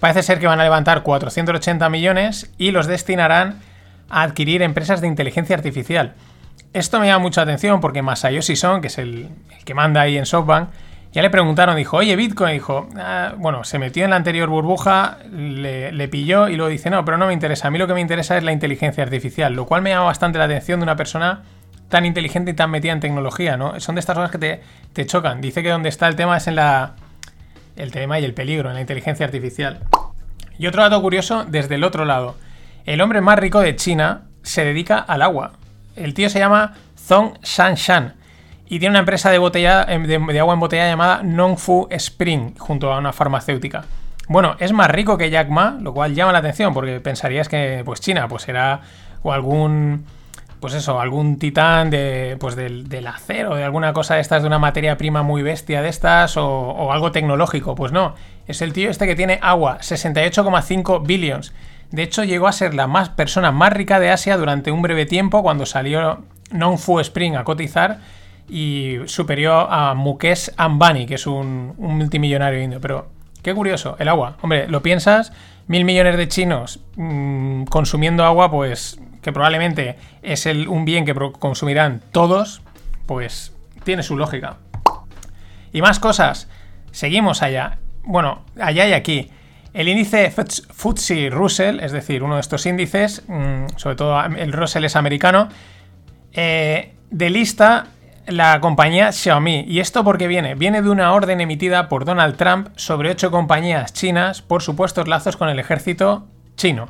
Parece 0.01 0.21
ser 0.21 0.37
que 0.41 0.47
van 0.47 0.59
a 0.59 0.65
levantar 0.65 1.01
480 1.01 1.87
millones 1.87 2.51
y 2.57 2.71
los 2.71 2.87
destinarán 2.87 3.61
a 4.09 4.23
adquirir 4.23 4.63
empresas 4.63 4.99
de 4.99 5.07
inteligencia 5.07 5.55
artificial. 5.55 6.15
Esto 6.73 6.99
me 6.99 7.07
llama 7.07 7.19
mucha 7.19 7.43
atención 7.43 7.79
porque 7.79 8.01
Masayoshi 8.01 8.57
Son, 8.57 8.81
que 8.81 8.87
es 8.87 8.97
el, 8.97 9.29
que 9.63 9.73
manda 9.73 10.01
ahí 10.01 10.17
en 10.17 10.25
SoftBank, 10.25 10.67
ya 11.15 11.21
le 11.21 11.29
preguntaron, 11.29 11.77
dijo, 11.77 11.95
oye, 11.95 12.13
Bitcoin, 12.17 12.51
dijo, 12.51 12.89
ah, 12.97 13.35
bueno, 13.37 13.63
se 13.63 13.79
metió 13.79 14.03
en 14.03 14.09
la 14.09 14.17
anterior 14.17 14.49
burbuja, 14.49 15.19
le, 15.31 16.07
pilló 16.09 16.49
y 16.49 16.57
luego 16.57 16.69
dice, 16.69 16.89
no, 16.89 17.05
pero 17.05 17.17
no 17.17 17.27
me 17.27 17.31
interesa, 17.31 17.69
a 17.69 17.71
mí 17.71 17.77
lo 17.77 17.87
que 17.87 17.93
me 17.93 18.01
interesa 18.01 18.35
es 18.35 18.43
la 18.43 18.51
inteligencia 18.51 19.01
artificial, 19.01 19.53
lo 19.53 19.65
cual 19.65 19.81
me 19.81 19.91
llama 19.91 20.03
bastante 20.03 20.39
la 20.39 20.43
atención 20.43 20.81
de 20.81 20.83
una 20.83 20.97
persona 20.97 21.43
tan 21.87 22.05
inteligente 22.05 22.51
y 22.51 22.53
tan 22.53 22.69
metida 22.69 22.91
en 22.91 22.99
tecnología, 22.99 23.55
¿no? 23.55 23.79
Son 23.79 23.95
de 23.95 24.01
estas 24.01 24.13
cosas 24.13 24.29
que 24.29 24.39
te, 24.39 24.61
te 24.91 25.05
chocan. 25.05 25.39
Dice 25.39 25.63
que 25.63 25.69
donde 25.69 25.87
está 25.87 26.09
el 26.09 26.17
tema 26.17 26.35
es 26.35 26.47
en 26.47 26.55
la... 26.55 26.95
El 27.77 27.91
tema 27.91 28.19
y 28.19 28.25
el 28.25 28.33
peligro, 28.33 28.67
en 28.67 28.75
la 28.75 28.81
inteligencia 28.81 29.25
artificial. 29.25 29.79
Y 30.57 30.67
otro 30.67 30.81
dato 30.81 31.01
curioso, 31.01 31.45
desde 31.45 31.75
el 31.75 31.85
otro 31.85 32.03
lado. 32.03 32.35
El 32.85 32.99
hombre 32.99 33.21
más 33.21 33.39
rico 33.39 33.61
de 33.61 33.77
China 33.77 34.23
se 34.43 34.65
dedica 34.65 34.97
al 34.97 35.21
agua. 35.21 35.53
El 35.95 36.13
tío 36.13 36.29
se 36.29 36.39
llama 36.39 36.73
Zhong 36.97 37.39
Shanshan 37.41 38.15
y 38.67 38.79
tiene 38.79 38.91
una 38.91 38.99
empresa 38.99 39.29
de, 39.29 39.37
botella, 39.37 39.85
em, 39.87 40.05
de, 40.05 40.39
agua 40.39 40.53
en 40.53 40.59
botella 40.59 40.87
llamada 40.87 41.21
Nongfu 41.23 41.87
Spring, 41.91 42.57
junto 42.57 42.91
a 42.91 42.97
una 42.97 43.13
farmacéutica. 43.13 43.85
Bueno, 44.27 44.55
es 44.59 44.73
más 44.73 44.89
rico 44.89 45.17
que 45.17 45.29
Jack 45.29 45.49
Ma, 45.49 45.77
lo 45.79 45.93
cual 45.93 46.15
llama 46.15 46.31
la 46.31 46.39
atención, 46.39 46.73
porque 46.73 46.99
pensarías 46.99 47.47
que 47.47 47.83
pues 47.85 48.01
China 48.01 48.27
pues 48.27 48.47
era 48.47 48.81
o 49.21 49.31
algún 49.31 50.05
pues 50.59 50.73
eso, 50.73 50.99
algún 50.99 51.37
titán 51.37 51.91
de, 51.91 52.37
pues 52.39 52.55
del, 52.55 53.05
acero, 53.05 53.55
de 53.55 53.63
alguna 53.63 53.93
cosa 53.93 54.15
de 54.15 54.21
estas, 54.21 54.41
de 54.41 54.47
una 54.47 54.57
materia 54.57 54.97
prima 54.97 55.21
muy 55.21 55.43
bestia 55.43 55.83
de 55.83 55.89
estas, 55.89 56.37
o, 56.37 56.91
algo 56.91 57.11
tecnológico. 57.11 57.75
Pues 57.75 57.91
no, 57.91 58.15
es 58.47 58.63
el 58.63 58.73
tío 58.73 58.89
este 58.89 59.05
que 59.05 59.15
tiene 59.15 59.37
agua, 59.43 59.77
68,5 59.81 61.05
billions. 61.05 61.53
De 61.91 62.01
hecho, 62.01 62.23
llegó 62.23 62.47
a 62.47 62.51
ser 62.51 62.73
la 62.73 62.87
más 62.87 63.09
persona 63.09 63.51
más 63.51 63.73
rica 63.73 63.99
de 63.99 64.09
Asia 64.09 64.37
durante 64.37 64.71
un 64.71 64.81
breve 64.81 65.05
tiempo 65.05 65.43
cuando 65.43 65.67
salió 65.67 66.23
Non-Fu 66.49 66.99
Spring 66.99 67.35
a 67.35 67.43
cotizar 67.43 67.99
y 68.47 68.97
superior 69.05 69.67
a 69.69 69.93
Mukesh 69.93 70.51
Ambani, 70.57 71.05
que 71.05 71.15
es 71.15 71.27
un, 71.27 71.73
multimillonario 71.77 72.61
indio. 72.61 72.79
Pero 72.81 73.09
qué 73.41 73.53
curioso, 73.53 73.95
el 73.99 74.07
agua. 74.07 74.37
Hombre, 74.41 74.67
lo 74.67 74.81
piensas, 74.81 75.33
mil 75.67 75.85
millones 75.85 76.17
de 76.17 76.27
chinos 76.27 76.79
mm, 76.95 77.63
consumiendo 77.65 78.23
agua, 78.23 78.51
pues 78.51 78.99
que 79.21 79.33
probablemente 79.33 79.95
es 80.21 80.45
el, 80.45 80.67
un 80.67 80.85
bien 80.85 81.05
que 81.05 81.15
consumirán 81.39 82.01
todos, 82.11 82.61
pues 83.07 83.53
tiene 83.83 84.03
su 84.03 84.17
lógica. 84.17 84.57
Y 85.73 85.81
más 85.81 85.99
cosas. 85.99 86.47
Seguimos 86.91 87.41
allá. 87.41 87.79
Bueno, 88.03 88.45
allá 88.59 88.87
y 88.87 88.93
aquí. 88.93 89.31
El 89.73 89.89
índice 89.89 90.31
FTSE 90.31 91.29
Russell, 91.29 91.79
es 91.81 91.91
decir, 91.91 92.23
uno 92.23 92.35
de 92.35 92.41
estos 92.41 92.65
índices, 92.65 93.23
mm, 93.27 93.65
sobre 93.75 93.95
todo 93.95 94.23
el 94.23 94.53
Russell 94.53 94.85
es 94.85 94.95
americano, 94.95 95.49
eh, 96.31 96.93
de 97.09 97.29
lista 97.29 97.87
la 98.27 98.59
compañía 98.59 99.11
Xiaomi. 99.11 99.65
¿Y 99.67 99.79
esto 99.79 100.03
por 100.03 100.17
qué 100.17 100.27
viene? 100.27 100.55
Viene 100.55 100.81
de 100.81 100.89
una 100.89 101.13
orden 101.13 101.41
emitida 101.41 101.89
por 101.89 102.05
Donald 102.05 102.35
Trump 102.37 102.69
sobre 102.75 103.11
ocho 103.11 103.31
compañías 103.31 103.93
chinas 103.93 104.41
por 104.41 104.61
supuestos 104.61 105.07
lazos 105.07 105.37
con 105.37 105.49
el 105.49 105.59
ejército 105.59 106.25
chino. 106.57 106.89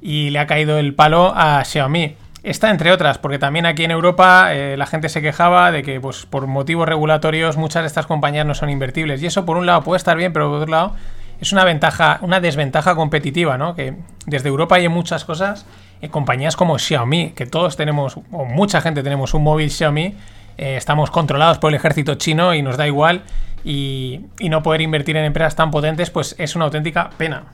Y 0.00 0.30
le 0.30 0.38
ha 0.38 0.46
caído 0.46 0.78
el 0.78 0.94
palo 0.94 1.32
a 1.34 1.64
Xiaomi. 1.64 2.16
Esta, 2.42 2.70
entre 2.70 2.90
otras, 2.90 3.18
porque 3.18 3.38
también 3.38 3.66
aquí 3.66 3.84
en 3.84 3.92
Europa 3.92 4.52
eh, 4.52 4.76
la 4.76 4.86
gente 4.86 5.08
se 5.08 5.22
quejaba 5.22 5.70
de 5.70 5.84
que 5.84 6.00
pues, 6.00 6.26
por 6.26 6.48
motivos 6.48 6.88
regulatorios 6.88 7.56
muchas 7.56 7.84
de 7.84 7.86
estas 7.86 8.06
compañías 8.06 8.44
no 8.44 8.54
son 8.54 8.68
invertibles. 8.68 9.22
Y 9.22 9.26
eso 9.26 9.46
por 9.46 9.56
un 9.56 9.66
lado 9.66 9.82
puede 9.82 9.98
estar 9.98 10.16
bien, 10.16 10.32
pero 10.32 10.48
por 10.48 10.56
otro 10.58 10.70
lado 10.70 10.96
es 11.40 11.52
una 11.52 11.64
ventaja, 11.64 12.18
una 12.22 12.40
desventaja 12.40 12.94
competitiva, 12.94 13.58
¿no? 13.58 13.74
Que 13.74 13.94
desde 14.26 14.48
Europa 14.48 14.76
hay 14.76 14.88
muchas 14.88 15.24
cosas, 15.24 15.66
en 16.00 16.10
compañías 16.10 16.56
como 16.56 16.78
Xiaomi, 16.78 17.30
que 17.30 17.46
todos 17.46 17.76
tenemos, 17.76 18.16
o 18.30 18.44
mucha 18.44 18.80
gente 18.80 19.02
tenemos 19.02 19.34
un 19.34 19.42
móvil 19.42 19.70
Xiaomi, 19.70 20.14
eh, 20.58 20.76
estamos 20.76 21.10
controlados 21.10 21.58
por 21.58 21.70
el 21.70 21.76
ejército 21.76 22.14
chino 22.14 22.54
y 22.54 22.62
nos 22.62 22.76
da 22.76 22.86
igual 22.86 23.22
y, 23.64 24.20
no 24.40 24.62
poder 24.62 24.80
invertir 24.80 25.16
en 25.16 25.24
empresas 25.24 25.56
tan 25.56 25.70
potentes 25.70 26.10
pues 26.10 26.34
es 26.38 26.56
una 26.56 26.66
auténtica 26.66 27.10
pena. 27.16 27.44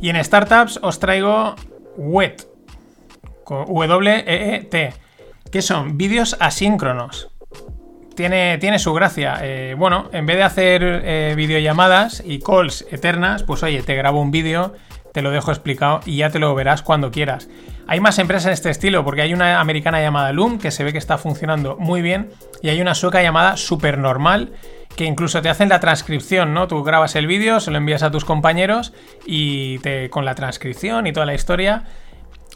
Y 0.00 0.10
en 0.10 0.24
startups 0.24 0.78
os 0.82 1.00
traigo 1.00 1.56
WET, 1.96 2.46
W-E-E-T, 3.48 4.94
que 5.50 5.62
son 5.62 5.98
vídeos 5.98 6.36
asíncronos. 6.38 7.30
Tiene, 8.14 8.58
tiene, 8.58 8.78
su 8.78 8.92
gracia. 8.94 9.38
Eh, 9.42 9.74
bueno, 9.78 10.08
en 10.12 10.26
vez 10.26 10.36
de 10.36 10.42
hacer 10.42 10.82
eh, 10.82 11.34
videollamadas 11.36 12.22
y 12.24 12.40
calls 12.40 12.84
eternas, 12.90 13.44
pues 13.44 13.62
oye, 13.62 13.82
te 13.82 13.94
grabo 13.94 14.20
un 14.20 14.32
vídeo 14.32 14.74
te 15.12 15.22
lo 15.22 15.30
dejo 15.30 15.50
explicado 15.50 16.00
y 16.04 16.16
ya 16.16 16.30
te 16.30 16.38
lo 16.38 16.54
verás 16.54 16.82
cuando 16.82 17.10
quieras. 17.10 17.48
Hay 17.86 18.00
más 18.00 18.18
empresas 18.18 18.46
en 18.46 18.52
este 18.52 18.70
estilo, 18.70 19.04
porque 19.04 19.22
hay 19.22 19.32
una 19.32 19.60
americana 19.60 20.00
llamada 20.00 20.32
Loom, 20.32 20.58
que 20.58 20.70
se 20.70 20.84
ve 20.84 20.92
que 20.92 20.98
está 20.98 21.18
funcionando 21.18 21.76
muy 21.78 22.02
bien, 22.02 22.30
y 22.62 22.68
hay 22.68 22.80
una 22.80 22.94
sueca 22.94 23.22
llamada 23.22 23.56
Supernormal, 23.56 24.52
que 24.94 25.04
incluso 25.04 25.40
te 25.40 25.48
hacen 25.48 25.68
la 25.68 25.80
transcripción, 25.80 26.52
¿no? 26.54 26.66
Tú 26.66 26.82
grabas 26.82 27.14
el 27.16 27.26
vídeo, 27.26 27.60
se 27.60 27.70
lo 27.70 27.78
envías 27.78 28.02
a 28.02 28.10
tus 28.10 28.24
compañeros 28.24 28.92
y 29.24 29.78
te, 29.78 30.10
con 30.10 30.24
la 30.24 30.34
transcripción 30.34 31.06
y 31.06 31.12
toda 31.12 31.24
la 31.24 31.34
historia, 31.34 31.84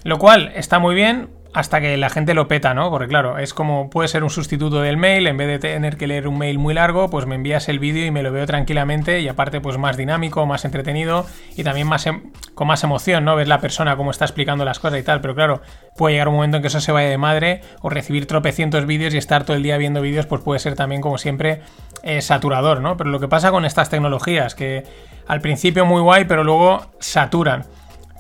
lo 0.02 0.18
cual 0.18 0.52
está 0.54 0.78
muy 0.78 0.94
bien, 0.94 1.30
hasta 1.54 1.80
que 1.80 1.96
la 1.96 2.08
gente 2.08 2.34
lo 2.34 2.48
peta, 2.48 2.72
¿no? 2.72 2.90
Porque 2.90 3.08
claro, 3.08 3.38
es 3.38 3.52
como 3.52 3.90
puede 3.90 4.08
ser 4.08 4.24
un 4.24 4.30
sustituto 4.30 4.80
del 4.80 4.96
mail, 4.96 5.26
en 5.26 5.36
vez 5.36 5.48
de 5.48 5.58
tener 5.58 5.96
que 5.96 6.06
leer 6.06 6.26
un 6.26 6.38
mail 6.38 6.58
muy 6.58 6.72
largo, 6.72 7.10
pues 7.10 7.26
me 7.26 7.34
envías 7.34 7.68
el 7.68 7.78
vídeo 7.78 8.06
y 8.06 8.10
me 8.10 8.22
lo 8.22 8.32
veo 8.32 8.46
tranquilamente 8.46 9.20
y 9.20 9.28
aparte 9.28 9.60
pues 9.60 9.76
más 9.76 9.96
dinámico, 9.96 10.46
más 10.46 10.64
entretenido 10.64 11.26
y 11.56 11.62
también 11.62 11.86
más 11.86 12.06
em, 12.06 12.32
con 12.54 12.68
más 12.68 12.82
emoción, 12.84 13.24
¿no? 13.24 13.36
Ves 13.36 13.48
la 13.48 13.60
persona 13.60 13.96
cómo 13.96 14.10
está 14.10 14.24
explicando 14.24 14.64
las 14.64 14.78
cosas 14.78 15.00
y 15.00 15.02
tal, 15.02 15.20
pero 15.20 15.34
claro, 15.34 15.60
puede 15.96 16.14
llegar 16.14 16.28
un 16.28 16.34
momento 16.34 16.56
en 16.56 16.62
que 16.62 16.68
eso 16.68 16.80
se 16.80 16.92
vaya 16.92 17.08
de 17.08 17.18
madre 17.18 17.60
o 17.82 17.90
recibir 17.90 18.26
tropecientos 18.26 18.86
vídeos 18.86 19.12
y 19.14 19.18
estar 19.18 19.44
todo 19.44 19.56
el 19.56 19.62
día 19.62 19.76
viendo 19.76 20.00
vídeos, 20.00 20.26
pues 20.26 20.40
puede 20.42 20.58
ser 20.58 20.74
también 20.74 21.02
como 21.02 21.18
siempre 21.18 21.60
eh, 22.02 22.22
saturador, 22.22 22.80
¿no? 22.80 22.96
Pero 22.96 23.10
lo 23.10 23.20
que 23.20 23.28
pasa 23.28 23.50
con 23.50 23.66
estas 23.66 23.90
tecnologías, 23.90 24.54
que 24.54 24.84
al 25.26 25.40
principio 25.40 25.84
muy 25.84 26.00
guay, 26.00 26.24
pero 26.24 26.44
luego 26.44 26.86
saturan. 26.98 27.64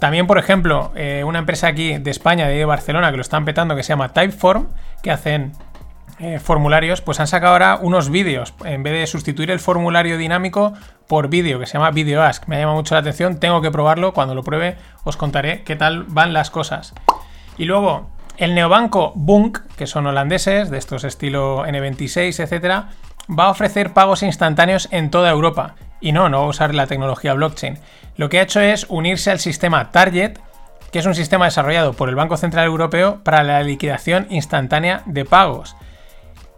También, 0.02 0.26
por 0.26 0.36
ejemplo, 0.36 0.90
eh, 0.96 1.22
una 1.24 1.38
empresa 1.38 1.68
aquí 1.68 1.96
de 1.96 2.10
España, 2.10 2.48
de 2.48 2.64
Barcelona, 2.64 3.12
que 3.12 3.16
lo 3.18 3.20
están 3.20 3.44
petando, 3.44 3.76
que 3.76 3.84
se 3.84 3.90
llama 3.90 4.08
Typeform, 4.08 4.66
que 5.00 5.12
hacen 5.12 5.52
eh, 6.18 6.40
formularios, 6.40 7.00
pues 7.00 7.20
han 7.20 7.28
sacado 7.28 7.52
ahora 7.52 7.78
unos 7.80 8.10
vídeos. 8.10 8.52
En 8.64 8.82
vez 8.82 8.94
de 8.94 9.06
sustituir 9.06 9.52
el 9.52 9.60
formulario 9.60 10.18
dinámico 10.18 10.72
por 11.06 11.28
vídeo, 11.28 11.60
que 11.60 11.66
se 11.66 11.74
llama 11.74 11.92
Video 11.92 12.20
Ask. 12.20 12.48
Me 12.48 12.58
llama 12.58 12.72
mucho 12.72 12.96
la 12.96 13.00
atención, 13.00 13.38
tengo 13.38 13.62
que 13.62 13.70
probarlo. 13.70 14.12
Cuando 14.12 14.34
lo 14.34 14.42
pruebe, 14.42 14.76
os 15.04 15.16
contaré 15.16 15.62
qué 15.62 15.76
tal 15.76 16.02
van 16.08 16.32
las 16.32 16.50
cosas. 16.50 16.94
Y 17.56 17.66
luego, 17.66 18.10
el 18.38 18.56
neobanco 18.56 19.12
Bunk, 19.14 19.60
que 19.76 19.86
son 19.86 20.08
holandeses, 20.08 20.68
de 20.68 20.78
estos 20.78 21.04
estilo 21.04 21.64
N26, 21.64 22.42
etcétera, 22.42 22.88
va 23.30 23.44
a 23.44 23.50
ofrecer 23.50 23.92
pagos 23.92 24.24
instantáneos 24.24 24.88
en 24.90 25.12
toda 25.12 25.30
Europa. 25.30 25.76
Y 26.02 26.12
no, 26.12 26.28
no 26.28 26.40
va 26.40 26.46
a 26.46 26.48
usar 26.48 26.74
la 26.74 26.86
tecnología 26.86 27.32
blockchain. 27.32 27.78
Lo 28.16 28.28
que 28.28 28.38
ha 28.38 28.42
hecho 28.42 28.60
es 28.60 28.84
unirse 28.90 29.30
al 29.30 29.38
sistema 29.38 29.90
Target, 29.90 30.38
que 30.90 30.98
es 30.98 31.06
un 31.06 31.14
sistema 31.14 31.46
desarrollado 31.46 31.94
por 31.94 32.10
el 32.10 32.14
Banco 32.14 32.36
Central 32.36 32.66
Europeo 32.66 33.20
para 33.24 33.42
la 33.42 33.62
liquidación 33.62 34.26
instantánea 34.28 35.02
de 35.06 35.24
pagos. 35.24 35.74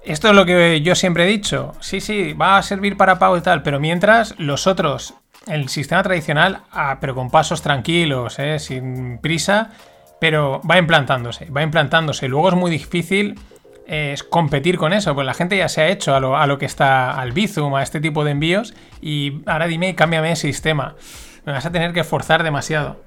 Esto 0.03 0.29
es 0.29 0.35
lo 0.35 0.45
que 0.45 0.83
yo 0.83 0.95
siempre 0.95 1.25
he 1.25 1.29
dicho. 1.29 1.73
Sí, 1.81 2.01
sí, 2.01 2.33
va 2.33 2.59
a 2.59 2.63
servir 2.63 2.97
para 2.97 3.19
pago 3.19 3.39
y 3.39 3.41
tal, 3.41 3.63
pero 3.63 3.79
mientras 3.79 4.35
los 4.39 4.67
otros, 4.67 5.15
el 5.47 5.69
sistema 5.69 6.03
tradicional, 6.03 6.63
ah, 6.73 6.99
pero 7.01 7.15
con 7.15 7.31
pasos 7.31 7.63
tranquilos, 7.63 8.39
eh, 8.39 8.59
sin 8.59 9.19
prisa, 9.19 9.71
pero 10.21 10.61
va 10.69 10.79
implantándose, 10.79 11.47
va 11.51 11.63
implantándose. 11.63 12.29
Luego 12.29 12.49
es 12.49 12.55
muy 12.55 12.71
difícil 12.71 13.39
es 13.87 14.23
competir 14.23 14.79
con 14.79 14.93
eso, 14.93 15.15
pues 15.15 15.27
la 15.27 15.35
gente 15.35 15.57
ya 15.57 15.69
se 15.69 15.83
ha 15.83 15.89
hecho 15.89 16.15
a 16.15 16.21
lo, 16.21 16.37
a 16.37 16.47
lo, 16.47 16.59
que 16.59 16.67
está 16.67 17.19
al 17.19 17.33
Bizum, 17.33 17.75
a 17.75 17.83
este 17.83 18.01
tipo 18.01 18.25
de 18.25 18.33
envíos, 18.33 18.75
y 19.01 19.43
ahora 19.47 19.67
dime 19.67 19.95
cámbiame 19.95 20.31
el 20.31 20.37
sistema. 20.37 20.97
Me 21.45 21.53
vas 21.53 21.67
a 21.67 21.73
tener 21.73 21.93
que 21.93 22.05
forzar 22.05 22.43
demasiado. 22.43 23.03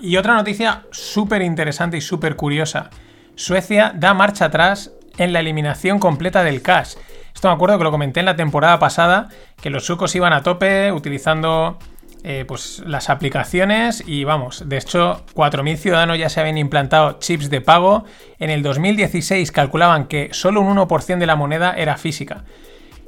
Y 0.00 0.16
otra 0.16 0.34
noticia 0.34 0.84
súper 0.90 1.42
interesante 1.42 1.96
y 1.96 2.00
súper 2.00 2.36
curiosa. 2.36 2.90
Suecia 3.34 3.92
da 3.94 4.14
marcha 4.14 4.46
atrás 4.46 4.92
en 5.18 5.32
la 5.32 5.40
eliminación 5.40 5.98
completa 5.98 6.44
del 6.44 6.62
cash. 6.62 6.94
Esto 7.34 7.48
me 7.48 7.54
acuerdo 7.54 7.78
que 7.78 7.84
lo 7.84 7.90
comenté 7.90 8.20
en 8.20 8.26
la 8.26 8.36
temporada 8.36 8.78
pasada, 8.78 9.28
que 9.60 9.70
los 9.70 9.84
sucos 9.84 10.14
iban 10.14 10.32
a 10.32 10.42
tope 10.42 10.92
utilizando 10.92 11.78
eh, 12.28 12.44
pues 12.44 12.82
las 12.84 13.08
aplicaciones 13.08 14.02
y 14.04 14.24
vamos, 14.24 14.68
de 14.68 14.78
hecho 14.78 15.24
4.000 15.34 15.76
ciudadanos 15.76 16.18
ya 16.18 16.28
se 16.28 16.40
habían 16.40 16.58
implantado 16.58 17.20
chips 17.20 17.50
de 17.50 17.60
pago. 17.60 18.04
En 18.40 18.50
el 18.50 18.64
2016 18.64 19.52
calculaban 19.52 20.08
que 20.08 20.30
solo 20.32 20.60
un 20.60 20.76
1% 20.76 21.18
de 21.18 21.26
la 21.26 21.36
moneda 21.36 21.74
era 21.76 21.96
física. 21.96 22.42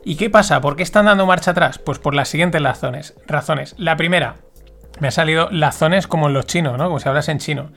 ¿Y 0.04 0.14
qué 0.14 0.30
pasa? 0.30 0.60
¿Por 0.60 0.76
qué 0.76 0.84
están 0.84 1.06
dando 1.06 1.26
marcha 1.26 1.50
atrás? 1.50 1.80
Pues 1.80 1.98
por 1.98 2.14
las 2.14 2.28
siguientes 2.28 2.62
razones. 2.62 3.16
razones. 3.26 3.74
La 3.76 3.96
primera, 3.96 4.36
me 5.00 5.08
ha 5.08 5.10
salido 5.10 5.48
razones 5.50 6.06
como 6.06 6.28
en 6.28 6.34
los 6.34 6.46
chinos, 6.46 6.78
¿no? 6.78 6.84
Como 6.84 7.00
si 7.00 7.08
hablas 7.08 7.28
en 7.28 7.38
chino. 7.38 7.72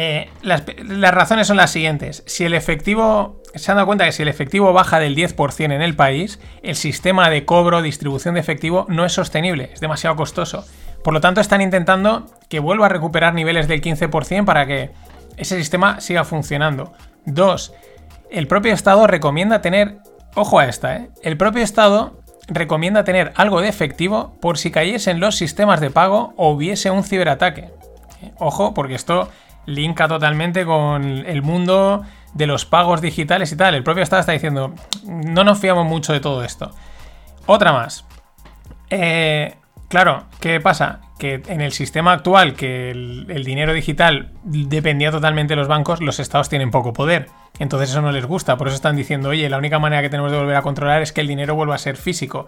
Eh, 0.00 0.30
las, 0.42 0.62
las, 0.84 1.12
razones 1.12 1.48
son 1.48 1.56
las 1.56 1.72
siguientes. 1.72 2.22
Si 2.24 2.44
el 2.44 2.54
efectivo. 2.54 3.42
Se 3.56 3.72
han 3.72 3.78
dado 3.78 3.86
cuenta 3.86 4.04
que 4.04 4.12
si 4.12 4.22
el 4.22 4.28
efectivo 4.28 4.72
baja 4.72 5.00
del 5.00 5.16
10% 5.16 5.64
en 5.64 5.82
el 5.82 5.96
país, 5.96 6.38
el 6.62 6.76
sistema 6.76 7.28
de 7.30 7.44
cobro, 7.44 7.82
distribución 7.82 8.34
de 8.34 8.40
efectivo 8.40 8.86
no 8.88 9.04
es 9.04 9.12
sostenible, 9.12 9.70
es 9.72 9.80
demasiado 9.80 10.14
costoso. 10.14 10.64
Por 11.02 11.14
lo 11.14 11.20
tanto, 11.20 11.40
están 11.40 11.62
intentando 11.62 12.26
que 12.48 12.60
vuelva 12.60 12.86
a 12.86 12.90
recuperar 12.90 13.34
niveles 13.34 13.66
del 13.66 13.82
15% 13.82 14.44
para 14.44 14.66
que 14.66 14.90
ese 15.36 15.56
sistema 15.56 16.00
siga 16.00 16.22
funcionando. 16.22 16.92
Dos, 17.24 17.74
el 18.30 18.46
propio 18.46 18.74
Estado 18.74 19.04
recomienda 19.08 19.62
tener. 19.62 19.96
Ojo 20.36 20.60
a 20.60 20.66
esta, 20.66 20.94
¿eh? 20.94 21.10
El 21.24 21.36
propio 21.36 21.64
Estado 21.64 22.22
recomienda 22.46 23.02
tener 23.02 23.32
algo 23.34 23.60
de 23.60 23.68
efectivo 23.68 24.36
por 24.40 24.58
si 24.58 24.70
cayesen 24.70 25.18
los 25.18 25.34
sistemas 25.34 25.80
de 25.80 25.90
pago 25.90 26.34
o 26.36 26.50
hubiese 26.50 26.92
un 26.92 27.02
ciberataque. 27.02 27.70
Ojo, 28.38 28.74
porque 28.74 28.94
esto 28.94 29.28
linka 29.68 30.08
totalmente 30.08 30.64
con 30.64 31.04
el 31.04 31.42
mundo 31.42 32.02
de 32.34 32.46
los 32.46 32.64
pagos 32.64 33.00
digitales 33.00 33.52
y 33.52 33.56
tal. 33.56 33.74
El 33.74 33.84
propio 33.84 34.02
Estado 34.02 34.20
está 34.20 34.32
diciendo, 34.32 34.74
no 35.04 35.44
nos 35.44 35.58
fiamos 35.58 35.86
mucho 35.86 36.12
de 36.12 36.20
todo 36.20 36.42
esto. 36.42 36.72
Otra 37.46 37.72
más. 37.72 38.04
Eh, 38.90 39.54
claro, 39.88 40.24
¿qué 40.40 40.60
pasa? 40.60 41.00
Que 41.18 41.42
en 41.46 41.60
el 41.60 41.72
sistema 41.72 42.12
actual, 42.12 42.54
que 42.54 42.90
el, 42.90 43.26
el, 43.28 43.44
dinero 43.44 43.72
digital 43.72 44.32
dependía 44.44 45.10
totalmente 45.10 45.52
de 45.52 45.56
los 45.56 45.68
bancos, 45.68 46.00
los 46.00 46.20
estados 46.20 46.48
tienen 46.48 46.70
poco 46.70 46.92
poder. 46.92 47.28
Entonces 47.58 47.90
eso 47.90 48.00
no 48.00 48.12
les 48.12 48.24
gusta. 48.24 48.56
Por 48.56 48.68
eso 48.68 48.76
están 48.76 48.96
diciendo, 48.96 49.30
oye, 49.30 49.48
la 49.50 49.58
única 49.58 49.78
manera 49.78 50.00
que 50.00 50.08
tenemos 50.08 50.30
de 50.30 50.38
volver 50.38 50.56
a 50.56 50.62
controlar 50.62 51.02
es 51.02 51.12
que 51.12 51.20
el 51.20 51.26
dinero 51.26 51.54
vuelva 51.54 51.74
a 51.74 51.78
ser 51.78 51.96
físico. 51.96 52.46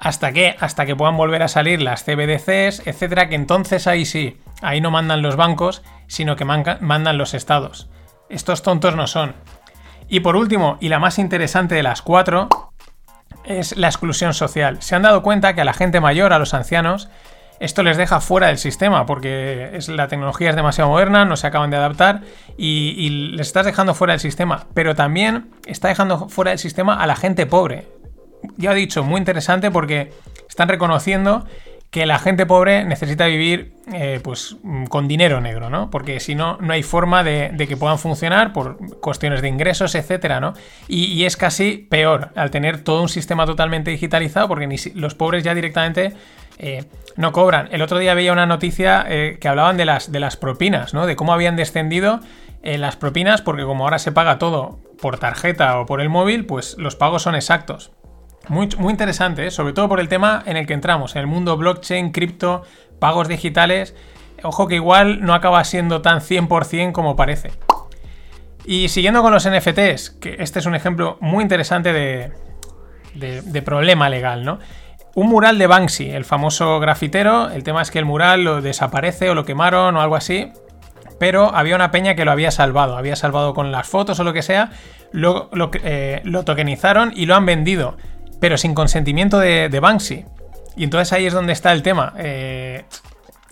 ¿Hasta 0.00 0.32
qué? 0.32 0.56
Hasta 0.60 0.86
que 0.86 0.96
puedan 0.96 1.18
volver 1.18 1.42
a 1.42 1.48
salir 1.48 1.82
las 1.82 2.04
CBDCs, 2.04 2.86
etcétera, 2.86 3.28
que 3.28 3.34
entonces 3.34 3.86
ahí 3.86 4.06
sí, 4.06 4.40
ahí 4.62 4.80
no 4.80 4.90
mandan 4.90 5.20
los 5.20 5.36
bancos, 5.36 5.82
sino 6.06 6.36
que 6.36 6.46
mandan 6.46 7.18
los 7.18 7.34
estados. 7.34 7.90
Estos 8.30 8.62
tontos 8.62 8.96
no 8.96 9.06
son. 9.06 9.34
Y 10.08 10.20
por 10.20 10.36
último, 10.36 10.78
y 10.80 10.88
la 10.88 10.98
más 10.98 11.18
interesante 11.18 11.74
de 11.74 11.82
las 11.82 12.00
cuatro, 12.00 12.48
es 13.44 13.76
la 13.76 13.88
exclusión 13.88 14.32
social. 14.32 14.80
Se 14.80 14.96
han 14.96 15.02
dado 15.02 15.22
cuenta 15.22 15.54
que 15.54 15.60
a 15.60 15.66
la 15.66 15.74
gente 15.74 16.00
mayor, 16.00 16.32
a 16.32 16.38
los 16.38 16.54
ancianos, 16.54 17.10
esto 17.58 17.82
les 17.82 17.98
deja 17.98 18.22
fuera 18.22 18.46
del 18.46 18.56
sistema 18.56 19.04
porque 19.04 19.68
es, 19.74 19.90
la 19.90 20.08
tecnología 20.08 20.48
es 20.48 20.56
demasiado 20.56 20.88
moderna, 20.88 21.26
no 21.26 21.36
se 21.36 21.46
acaban 21.46 21.68
de 21.68 21.76
adaptar 21.76 22.22
y, 22.56 22.94
y 22.96 23.10
les 23.10 23.48
estás 23.48 23.66
dejando 23.66 23.94
fuera 23.94 24.14
del 24.14 24.20
sistema. 24.20 24.66
Pero 24.72 24.94
también 24.94 25.50
está 25.66 25.88
dejando 25.88 26.30
fuera 26.30 26.52
del 26.52 26.58
sistema 26.58 26.94
a 26.94 27.06
la 27.06 27.16
gente 27.16 27.44
pobre 27.44 27.99
ya 28.56 28.72
he 28.72 28.74
dicho, 28.74 29.04
muy 29.04 29.18
interesante 29.18 29.70
porque 29.70 30.12
están 30.48 30.68
reconociendo 30.68 31.46
que 31.90 32.06
la 32.06 32.20
gente 32.20 32.46
pobre 32.46 32.84
necesita 32.84 33.26
vivir 33.26 33.72
eh, 33.92 34.20
pues 34.22 34.56
con 34.88 35.08
dinero 35.08 35.40
negro, 35.40 35.70
¿no? 35.70 35.90
Porque 35.90 36.20
si 36.20 36.36
no, 36.36 36.56
no 36.60 36.72
hay 36.72 36.84
forma 36.84 37.24
de, 37.24 37.52
que 37.68 37.76
puedan 37.76 37.98
funcionar 37.98 38.52
por 38.52 38.76
cuestiones 39.00 39.42
de 39.42 39.48
ingresos, 39.48 39.96
etcétera, 39.96 40.38
¿no? 40.38 40.54
Y, 40.86 41.24
es 41.24 41.36
casi 41.36 41.78
peor 41.90 42.30
al 42.36 42.52
tener 42.52 42.84
todo 42.84 43.02
un 43.02 43.08
sistema 43.08 43.44
totalmente 43.44 43.90
digitalizado 43.90 44.46
porque 44.46 44.68
ni 44.68 44.76
los 44.94 45.16
pobres 45.16 45.42
ya 45.42 45.52
directamente 45.52 46.14
eh, 46.58 46.84
no 47.16 47.32
cobran. 47.32 47.68
El 47.72 47.82
otro 47.82 47.98
día 47.98 48.14
veía 48.14 48.32
una 48.32 48.46
noticia 48.46 49.04
eh, 49.08 49.38
que 49.40 49.48
hablaban 49.48 49.76
de 49.76 49.84
las, 49.84 50.12
de 50.12 50.20
las 50.20 50.36
propinas, 50.36 50.94
¿no? 50.94 51.06
De 51.06 51.16
cómo 51.16 51.32
habían 51.32 51.56
descendido 51.56 52.20
las 52.62 52.96
propinas 52.96 53.40
porque 53.40 53.62
como 53.62 53.84
ahora 53.84 53.98
se 53.98 54.12
paga 54.12 54.38
todo 54.38 54.80
por 55.00 55.18
tarjeta 55.18 55.80
o 55.80 55.86
por 55.86 56.02
el 56.02 56.10
móvil, 56.10 56.44
pues 56.44 56.76
los 56.78 56.94
pagos 56.94 57.22
son 57.22 57.34
exactos. 57.34 57.90
Muy, 58.50 58.68
interesante, 58.90 59.46
¿eh? 59.46 59.50
sobre 59.52 59.72
todo 59.72 59.88
por 59.88 60.00
el 60.00 60.08
tema 60.08 60.42
en 60.44 60.56
el 60.56 60.66
que 60.66 60.74
entramos, 60.74 61.14
en 61.14 61.20
el 61.20 61.28
mundo 61.28 61.56
blockchain, 61.56 62.10
cripto, 62.10 62.64
pagos 62.98 63.28
digitales. 63.28 63.94
Ojo 64.42 64.66
que 64.66 64.74
igual 64.74 65.24
no 65.24 65.34
acaba 65.34 65.62
siendo 65.62 66.02
tan 66.02 66.18
100% 66.18 66.90
como 66.90 67.14
parece. 67.14 67.52
Y 68.64 68.88
siguiendo 68.88 69.22
con 69.22 69.32
los 69.32 69.48
NFTs, 69.48 70.10
que 70.20 70.34
este 70.40 70.58
es 70.58 70.66
un 70.66 70.74
ejemplo 70.74 71.16
muy 71.20 71.42
interesante 71.42 71.92
de, 71.92 72.32
de, 73.14 73.62
problema 73.62 74.08
legal, 74.08 74.44
¿no? 74.44 74.58
Un 75.14 75.28
mural 75.28 75.56
de 75.56 75.68
Banksy, 75.68 76.10
el 76.10 76.24
famoso 76.24 76.80
grafitero, 76.80 77.50
el 77.50 77.62
tema 77.62 77.82
es 77.82 77.92
que 77.92 78.00
el 78.00 78.04
mural 78.04 78.42
lo 78.42 78.62
desaparece 78.62 79.30
o 79.30 79.36
lo 79.36 79.44
quemaron 79.44 79.94
o 79.94 80.00
algo 80.00 80.16
así, 80.16 80.50
pero 81.20 81.54
había 81.54 81.76
una 81.76 81.92
peña 81.92 82.16
que 82.16 82.24
lo 82.24 82.32
había 82.32 82.50
salvado, 82.50 82.96
había 82.96 83.14
salvado 83.14 83.54
con 83.54 83.70
las 83.70 83.86
fotos 83.86 84.18
o 84.18 84.24
lo 84.24 84.32
que 84.32 84.42
sea, 84.42 84.72
lo, 85.12 85.50
lo, 85.52 85.70
eh, 85.84 86.20
lo 86.24 86.44
tokenizaron 86.44 87.12
y 87.14 87.26
lo 87.26 87.36
han 87.36 87.46
vendido 87.46 87.96
pero 88.40 88.58
sin 88.58 88.74
consentimiento 88.74 89.38
de, 89.38 89.78
Banksy. 89.80 90.24
Y 90.76 90.84
entonces 90.84 91.12
ahí 91.12 91.26
es 91.26 91.32
donde 91.32 91.52
está 91.52 91.72
el 91.72 91.82
tema. 91.82 92.14
Eh, 92.16 92.84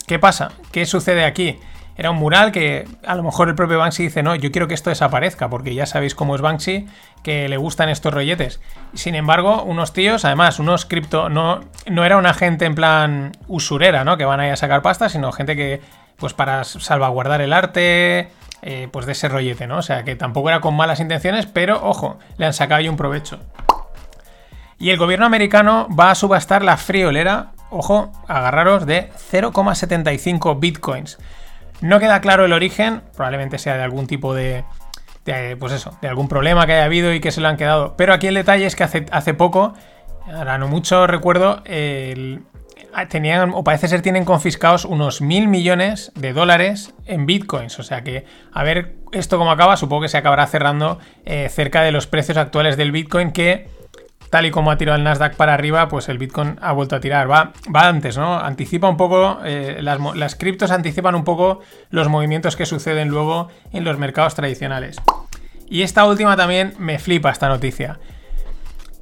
¿Qué 0.07 0.19
pasa? 0.19 0.53
¿Qué 0.73 0.87
sucede 0.87 1.25
aquí? 1.25 1.59
Era 1.99 2.13
un 2.13 2.17
mural 2.17 2.53
que 2.53 2.87
a 3.05 3.17
lo 3.17 3.25
mejor 3.25 3.49
el 3.49 3.57
propio 3.57 3.79
Banksy 3.79 4.05
dice, 4.05 4.23
no, 4.23 4.37
yo 4.37 4.53
quiero 4.53 4.69
que 4.69 4.75
esto 4.75 4.89
desaparezca, 4.89 5.51
porque 5.51 5.75
ya 5.75 5.85
sabéis 5.85 6.15
cómo 6.15 6.37
es 6.37 6.41
Banksy, 6.41 6.87
que 7.25 7.49
le 7.49 7.57
gustan 7.57 7.89
estos 7.89 8.15
rolletes. 8.15 8.61
Sin 8.95 9.17
embargo, 9.17 9.65
unos 9.65 9.93
tíos, 9.93 10.25
además, 10.25 10.61
unos 10.61 10.87
cripto, 10.87 11.29
no, 11.29 11.61
no 11.87 12.05
era 12.05 12.17
una 12.17 12.35
gente 12.35 12.67
en 12.67 12.77
plan 12.77 13.33
usurera, 13.49 14.05
¿no? 14.05 14.17
Que 14.17 14.25
van 14.25 14.39
ahí 14.39 14.51
a 14.51 14.57
sacar 14.57 14.81
pasta, 14.81 15.09
sino 15.09 15.33
gente 15.33 15.57
que, 15.57 15.81
pues 16.17 16.35
para 16.35 16.63
salvaguardar 16.63 17.41
el 17.41 17.53
arte, 17.53 18.29
eh, 18.63 18.89
pues 18.93 19.05
de 19.05 19.13
ese 19.13 19.29
rollete, 19.29 19.67
¿no? 19.67 19.79
O 19.79 19.83
sea, 19.83 20.05
que 20.05 20.15
tampoco 20.15 20.51
era 20.51 20.61
con 20.61 20.75
malas 20.75 21.01
intenciones, 21.01 21.47
pero 21.47 21.85
ojo, 21.85 22.21
le 22.37 22.47
han 22.47 22.55
sacado 22.55 22.79
ahí 22.79 22.89
un 22.89 22.97
provecho. 22.97 23.41
Y 24.79 24.91
el 24.91 24.97
gobierno 24.97 25.27
americano 25.27 25.89
va 25.99 26.11
a 26.11 26.15
subastar 26.15 26.63
la 26.63 26.77
friolera, 26.77 27.53
ojo, 27.71 28.13
agarraros, 28.29 28.87
de 28.87 29.11
0,75 29.31 30.61
bitcoins. 30.61 31.19
No 31.81 31.99
queda 31.99 32.21
claro 32.21 32.45
el 32.45 32.53
origen, 32.53 33.03
probablemente 33.15 33.59
sea 33.59 33.77
de 33.77 33.83
algún 33.83 34.07
tipo 34.07 34.35
de, 34.35 34.65
pues 35.59 35.73
eso, 35.73 35.97
de 36.01 36.09
algún 36.09 36.29
problema 36.29 36.67
que 36.67 36.75
haya 36.75 36.85
habido 36.85 37.13
y 37.13 37.21
que 37.21 37.33
se 37.33 37.41
lo 37.41 37.49
han 37.49 37.57
quedado. 37.57 37.97
Pero 37.97 38.13
aquí 38.13 38.29
el 38.29 38.35
detalle 38.35 38.67
es 38.67 38.77
que 38.77 38.85
hace, 38.85 39.07
hace 39.11 39.35
poco, 39.35 39.75
ahora 40.33 40.59
no 40.59 40.69
mucho 40.69 41.07
recuerdo, 41.07 41.63
tenían, 43.09 43.51
o 43.55 43.65
parece 43.65 43.89
ser 43.89 44.03
tienen 44.03 44.25
confiscados 44.25 44.85
unos 44.85 45.21
mil 45.21 45.49
millones 45.49 46.13
de 46.15 46.33
dólares 46.33 46.95
en 47.07 47.27
bitcoins. 47.27 47.79
O 47.79 47.83
sea 47.83 48.03
que, 48.03 48.25
a 48.53 48.63
ver 48.63 48.97
esto 49.13 49.39
cómo 49.39 49.51
acaba, 49.51 49.77
supongo 49.77 50.03
que 50.03 50.09
se 50.09 50.19
acabará 50.19 50.47
cerrando 50.47 50.99
eh, 51.25 51.49
cerca 51.49 51.83
de 51.83 51.93
los 51.93 52.07
precios 52.07 52.39
actuales 52.39 52.77
del 52.77 52.93
bitcoin 52.93 53.33
que 53.33 53.69
tal 54.31 54.47
y 54.47 54.51
como 54.51 54.71
ha 54.71 54.79
tirado 54.79 54.97
el 54.97 55.05
Nasdaq 55.05 55.37
para 55.37 55.55
arriba, 55.55 55.89
pues 55.89 56.09
el 56.09 56.19
Bitcoin 56.19 56.57
ha 56.61 56.73
vuelto 56.73 56.97
a 56.97 57.01
tirar. 57.01 57.31
Va, 57.31 57.53
va 57.75 57.89
antes, 57.89 58.17
¿no? 58.17 58.39
Anticipa 58.39 58.89
un 58.89 58.97
poco, 58.97 59.39
eh, 59.45 59.79
las, 59.81 59.99
las 60.17 60.35
criptos 60.35 60.71
anticipan 60.71 61.15
un 61.15 61.25
poco 61.25 61.61
los 61.91 62.09
movimientos 62.09 62.57
que 62.57 62.67
suceden 62.67 63.09
luego 63.09 63.49
en 63.73 63.85
los 63.85 63.99
mercados 63.99 64.35
tradicionales. 64.35 65.01
Y 65.71 65.83
esta 65.83 66.05
última 66.07 66.37
también 66.37 66.75
me 66.79 66.99
flipa 66.99 67.31
esta 67.31 67.49
noticia. 67.49 67.99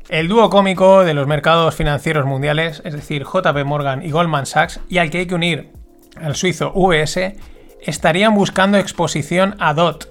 El 0.08 0.28
dúo 0.28 0.50
cómico 0.50 1.04
de 1.04 1.14
los 1.14 1.26
mercados 1.26 1.74
financieros 1.74 2.26
mundiales, 2.26 2.80
es 2.84 2.94
decir, 2.94 3.24
JP 3.24 3.64
Morgan 3.64 4.04
y 4.04 4.10
Goldman 4.10 4.46
Sachs, 4.46 4.80
y 4.88 4.98
al 4.98 5.10
que 5.10 5.18
hay 5.18 5.26
que 5.26 5.34
unir 5.34 5.72
al 6.20 6.36
suizo 6.36 6.72
UBS, 6.74 7.34
estarían 7.80 8.34
buscando 8.34 8.78
exposición 8.78 9.56
a 9.58 9.74
DOT. 9.74 10.08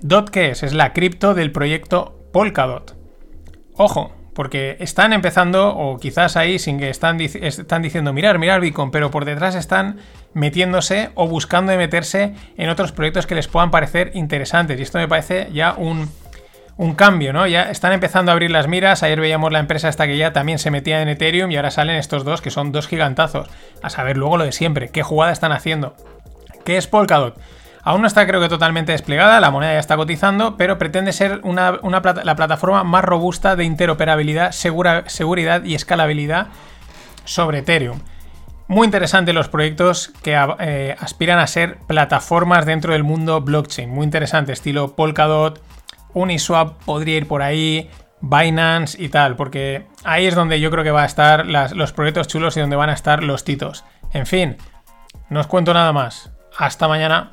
¿DOT 0.00 0.30
qué 0.30 0.50
es? 0.50 0.62
Es 0.62 0.74
la 0.74 0.92
cripto 0.92 1.34
del 1.34 1.52
proyecto 1.52 2.18
Polkadot. 2.32 2.96
Ojo, 3.74 4.15
porque 4.36 4.76
están 4.80 5.14
empezando, 5.14 5.74
o 5.74 5.96
quizás 5.96 6.36
ahí 6.36 6.58
sin 6.58 6.78
que 6.78 6.90
están, 6.90 7.18
están 7.18 7.80
diciendo 7.80 8.12
mirar, 8.12 8.38
mirar 8.38 8.60
Bitcoin, 8.60 8.90
pero 8.90 9.10
por 9.10 9.24
detrás 9.24 9.54
están 9.54 9.96
metiéndose 10.34 11.08
o 11.14 11.26
buscando 11.26 11.72
de 11.72 11.78
meterse 11.78 12.34
en 12.58 12.68
otros 12.68 12.92
proyectos 12.92 13.26
que 13.26 13.34
les 13.34 13.48
puedan 13.48 13.70
parecer 13.70 14.10
interesantes. 14.12 14.78
Y 14.78 14.82
esto 14.82 14.98
me 14.98 15.08
parece 15.08 15.48
ya 15.54 15.72
un, 15.72 16.10
un 16.76 16.94
cambio, 16.94 17.32
¿no? 17.32 17.46
Ya 17.46 17.70
están 17.70 17.94
empezando 17.94 18.30
a 18.30 18.34
abrir 18.34 18.50
las 18.50 18.68
miras. 18.68 19.02
Ayer 19.02 19.20
veíamos 19.20 19.52
la 19.52 19.58
empresa 19.58 19.88
hasta 19.88 20.06
que 20.06 20.18
ya 20.18 20.34
también 20.34 20.58
se 20.58 20.70
metía 20.70 21.00
en 21.00 21.08
Ethereum 21.08 21.50
y 21.50 21.56
ahora 21.56 21.70
salen 21.70 21.96
estos 21.96 22.22
dos 22.22 22.42
que 22.42 22.50
son 22.50 22.72
dos 22.72 22.88
gigantazos. 22.88 23.48
A 23.82 23.88
saber 23.88 24.18
luego 24.18 24.36
lo 24.36 24.44
de 24.44 24.52
siempre, 24.52 24.90
qué 24.90 25.02
jugada 25.02 25.32
están 25.32 25.52
haciendo. 25.52 25.96
¿Qué 26.66 26.76
es 26.76 26.86
Polkadot? 26.86 27.40
Aún 27.86 28.00
no 28.00 28.08
está 28.08 28.26
creo 28.26 28.40
que 28.40 28.48
totalmente 28.48 28.90
desplegada, 28.90 29.38
la 29.38 29.52
moneda 29.52 29.74
ya 29.74 29.78
está 29.78 29.96
cotizando, 29.96 30.56
pero 30.56 30.76
pretende 30.76 31.12
ser 31.12 31.38
una, 31.44 31.78
la 32.24 32.34
plataforma 32.34 32.82
más 32.82 33.04
robusta 33.04 33.54
de 33.54 33.62
interoperabilidad, 33.62 34.50
seguridad 34.50 35.62
y 35.62 35.76
escalabilidad 35.76 36.48
sobre 37.24 37.58
Ethereum. 37.58 38.00
Muy 38.66 38.86
interesante 38.86 39.32
los 39.32 39.48
proyectos 39.48 40.10
que 40.24 40.36
eh, 40.58 40.96
aspiran 40.98 41.38
a 41.38 41.46
ser 41.46 41.76
plataformas 41.86 42.66
dentro 42.66 42.92
del 42.92 43.04
mundo 43.04 43.40
blockchain. 43.40 43.88
Muy 43.88 44.02
interesante, 44.02 44.52
estilo 44.52 44.96
Polkadot, 44.96 45.62
Uniswap 46.12 46.82
podría 46.82 47.18
ir 47.18 47.28
por 47.28 47.40
ahí, 47.40 47.88
Binance 48.20 49.00
y 49.00 49.10
tal, 49.10 49.36
porque 49.36 49.86
ahí 50.02 50.26
es 50.26 50.34
donde 50.34 50.58
yo 50.58 50.72
creo 50.72 50.82
que 50.82 50.90
va 50.90 51.04
a 51.04 51.06
estar 51.06 51.46
los 51.46 51.92
proyectos 51.92 52.26
chulos 52.26 52.56
y 52.56 52.60
donde 52.60 52.74
van 52.74 52.90
a 52.90 52.94
estar 52.94 53.22
los 53.22 53.44
titos. 53.44 53.84
En 54.12 54.26
fin, 54.26 54.56
no 55.30 55.38
os 55.38 55.46
cuento 55.46 55.72
nada 55.72 55.92
más. 55.92 56.32
Hasta 56.58 56.88
mañana. 56.88 57.32